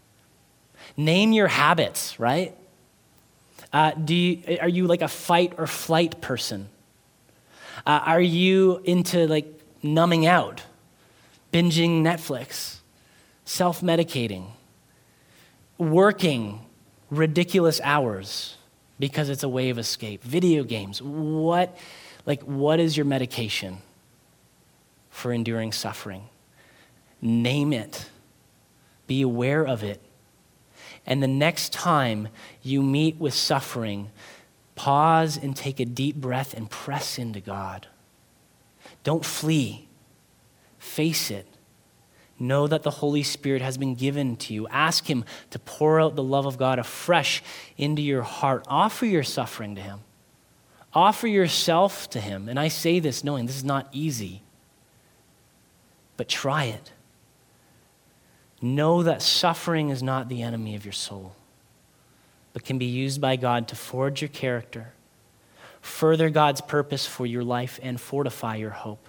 Name 0.95 1.31
your 1.31 1.47
habits, 1.47 2.19
right? 2.19 2.55
Uh, 3.73 3.91
do 3.91 4.13
you, 4.13 4.57
are 4.59 4.67
you 4.67 4.85
like 4.87 5.01
a 5.01 5.07
fight 5.07 5.53
or 5.57 5.65
flight 5.67 6.19
person? 6.21 6.67
Uh, 7.85 8.01
are 8.05 8.21
you 8.21 8.81
into 8.83 9.27
like 9.27 9.47
numbing 9.81 10.25
out, 10.25 10.63
binging 11.53 12.01
Netflix, 12.01 12.79
self 13.45 13.81
medicating, 13.81 14.45
working 15.77 16.59
ridiculous 17.09 17.79
hours 17.83 18.57
because 18.99 19.29
it's 19.29 19.43
a 19.43 19.49
way 19.49 19.69
of 19.69 19.79
escape, 19.79 20.23
video 20.23 20.63
games? 20.63 21.01
What, 21.01 21.77
like, 22.25 22.41
what 22.43 22.79
is 22.79 22.97
your 22.97 23.05
medication 23.05 23.77
for 25.09 25.31
enduring 25.31 25.71
suffering? 25.71 26.27
Name 27.21 27.71
it, 27.71 28.09
be 29.07 29.21
aware 29.21 29.65
of 29.65 29.83
it. 29.83 30.01
And 31.05 31.21
the 31.21 31.27
next 31.27 31.73
time 31.73 32.29
you 32.61 32.81
meet 32.81 33.17
with 33.17 33.33
suffering, 33.33 34.09
Pause 34.81 35.37
and 35.37 35.55
take 35.55 35.79
a 35.79 35.85
deep 35.85 36.15
breath 36.15 36.55
and 36.55 36.67
press 36.67 37.19
into 37.19 37.39
God. 37.39 37.85
Don't 39.03 39.23
flee, 39.23 39.87
face 40.79 41.29
it. 41.29 41.45
Know 42.39 42.65
that 42.65 42.81
the 42.81 42.89
Holy 42.89 43.21
Spirit 43.21 43.61
has 43.61 43.77
been 43.77 43.93
given 43.93 44.35
to 44.37 44.55
you. 44.55 44.67
Ask 44.69 45.05
Him 45.05 45.23
to 45.51 45.59
pour 45.59 46.01
out 46.01 46.15
the 46.15 46.23
love 46.23 46.47
of 46.47 46.57
God 46.57 46.79
afresh 46.79 47.43
into 47.77 48.01
your 48.01 48.23
heart. 48.23 48.65
Offer 48.67 49.05
your 49.05 49.21
suffering 49.21 49.75
to 49.75 49.81
Him. 49.81 49.99
Offer 50.95 51.27
yourself 51.27 52.09
to 52.09 52.19
Him. 52.19 52.49
And 52.49 52.59
I 52.59 52.67
say 52.67 52.99
this 52.99 53.23
knowing 53.23 53.45
this 53.45 53.57
is 53.57 53.63
not 53.63 53.87
easy, 53.91 54.41
but 56.17 56.27
try 56.27 56.63
it. 56.63 56.91
Know 58.61 59.03
that 59.03 59.21
suffering 59.21 59.89
is 59.89 60.03
not 60.03 60.29
the 60.29 60.41
enemy 60.41 60.75
of 60.75 60.85
your 60.85 60.91
soul 60.91 61.35
but 62.53 62.63
can 62.63 62.77
be 62.77 62.85
used 62.85 63.21
by 63.21 63.35
God 63.35 63.67
to 63.69 63.75
forge 63.75 64.21
your 64.21 64.29
character, 64.29 64.93
further 65.81 66.29
God's 66.29 66.61
purpose 66.61 67.05
for 67.05 67.25
your 67.25 67.43
life, 67.43 67.79
and 67.81 67.99
fortify 67.99 68.57
your 68.57 68.71
hope. 68.71 69.07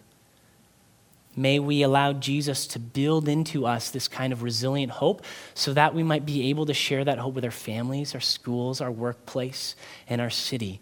May 1.35 1.59
we 1.59 1.83
allow 1.83 2.13
Jesus 2.13 2.67
to 2.69 2.79
build 2.79 3.27
into 3.27 3.67
us 3.67 3.91
this 3.91 4.07
kind 4.07 4.33
of 4.35 4.43
resilient 4.43 4.93
hope 4.93 5.25
so 5.55 5.73
that 5.73 5.95
we 5.95 6.03
might 6.03 6.27
be 6.27 6.51
able 6.51 6.67
to 6.67 6.75
share 6.75 7.05
that 7.05 7.19
hope 7.19 7.35
with 7.35 7.45
our 7.45 7.51
families, 7.51 8.15
our 8.15 8.21
schools, 8.21 8.83
our 8.83 8.91
workplace, 8.91 9.75
and 10.07 10.21
our 10.21 10.29
city. 10.29 10.81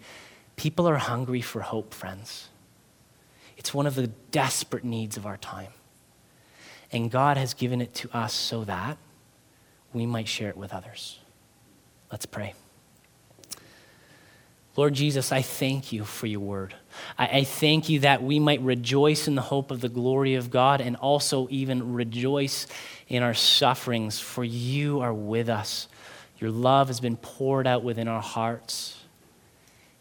People 0.56 0.88
are 0.88 0.96
hungry 0.96 1.40
for 1.40 1.60
hope, 1.60 1.94
friends. 1.94 2.48
It's 3.56 3.72
one 3.72 3.86
of 3.86 3.94
the 3.94 4.08
desperate 4.08 4.84
needs 4.84 5.16
of 5.16 5.24
our 5.24 5.36
time. 5.36 5.72
And 6.92 7.10
God 7.10 7.36
has 7.36 7.54
given 7.54 7.80
it 7.80 7.94
to 7.94 8.16
us 8.16 8.32
so 8.32 8.64
that 8.64 8.98
we 9.92 10.06
might 10.06 10.28
share 10.28 10.48
it 10.48 10.56
with 10.56 10.72
others. 10.72 11.18
Let's 12.10 12.26
pray. 12.26 12.54
Lord 14.76 14.94
Jesus, 14.94 15.32
I 15.32 15.42
thank 15.42 15.92
you 15.92 16.04
for 16.04 16.26
your 16.26 16.40
word. 16.40 16.74
I, 17.18 17.26
I, 17.26 17.44
thank 17.44 17.88
you 17.88 18.00
that 18.00 18.22
we 18.22 18.38
might 18.38 18.60
rejoice 18.62 19.26
in 19.26 19.34
the 19.34 19.42
hope 19.42 19.70
of 19.70 19.80
the 19.80 19.88
glory 19.88 20.36
of 20.36 20.50
God 20.50 20.80
and 20.80 20.96
also 20.96 21.48
even 21.50 21.92
rejoice 21.92 22.66
in 23.08 23.22
our 23.22 23.34
sufferings, 23.34 24.20
for 24.20 24.44
you 24.44 25.00
are 25.00 25.12
with 25.12 25.48
us. 25.48 25.88
Your 26.38 26.50
love 26.50 26.86
has 26.86 27.00
been 27.00 27.16
poured 27.16 27.66
out 27.66 27.82
within 27.82 28.08
our 28.08 28.22
hearts. 28.22 28.96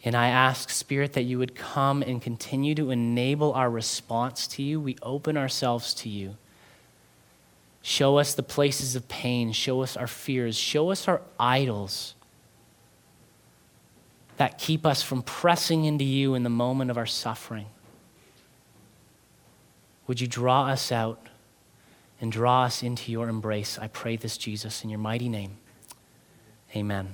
And 0.04 0.16
I 0.16 0.30
ask, 0.30 0.70
Spirit, 0.70 1.14
that 1.14 1.24
you 1.24 1.40
would 1.40 1.56
come 1.56 2.02
and 2.02 2.22
continue 2.22 2.76
to 2.76 2.92
enable 2.92 3.54
our 3.54 3.70
response 3.70 4.48
to 4.48 4.64
you. 4.64 4.80
We 4.80 4.98
open 5.02 5.36
ourselves 5.36 5.94
to 5.96 6.10
you. 6.10 6.38
Show 7.82 8.18
us 8.18 8.34
the 8.34 8.44
places 8.44 8.96
of 8.96 9.08
pain. 9.08 9.52
Show 9.52 9.82
us 9.82 9.96
our 9.96 10.08
fears. 10.08 10.58
Show 10.58 10.92
us 10.92 11.08
our 11.08 11.22
idols 11.40 12.16
that 14.38 14.58
keep 14.58 14.86
us 14.86 15.02
from 15.02 15.22
pressing 15.22 15.86
into 15.86 16.06
you 16.06 16.34
in 16.34 16.44
the 16.44 16.50
moment 16.50 16.92
of 16.92 16.98
our 16.98 17.06
suffering. 17.06 17.68
Would 20.08 20.22
you 20.22 20.28
draw 20.28 20.68
us 20.68 20.92
out 20.92 21.28
and 22.20 22.32
draw 22.32 22.64
us 22.64 22.82
into 22.82 23.12
your 23.12 23.30
embrace? 23.30 23.78
I 23.78 23.88
pray 23.88 24.16
this, 24.16 24.38
Jesus, 24.38 24.84
in 24.84 24.90
your 24.90 25.00
mighty 25.00 25.30
name. 25.30 25.58
Amen. 26.76 27.10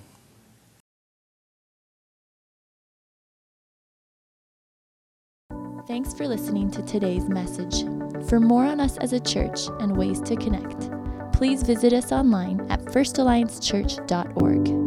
Thanks 5.88 6.14
for 6.14 6.28
listening 6.28 6.72
to 6.72 6.82
today's 6.84 7.30
message. 7.30 7.95
For 8.28 8.40
more 8.40 8.66
on 8.66 8.80
us 8.80 8.98
as 8.98 9.14
a 9.14 9.20
church 9.20 9.68
and 9.80 9.96
ways 9.96 10.20
to 10.22 10.36
connect, 10.36 10.90
please 11.32 11.62
visit 11.64 11.94
us 11.94 12.12
online 12.12 12.66
at 12.72 12.84
firstalliancechurch.org. 12.86 14.85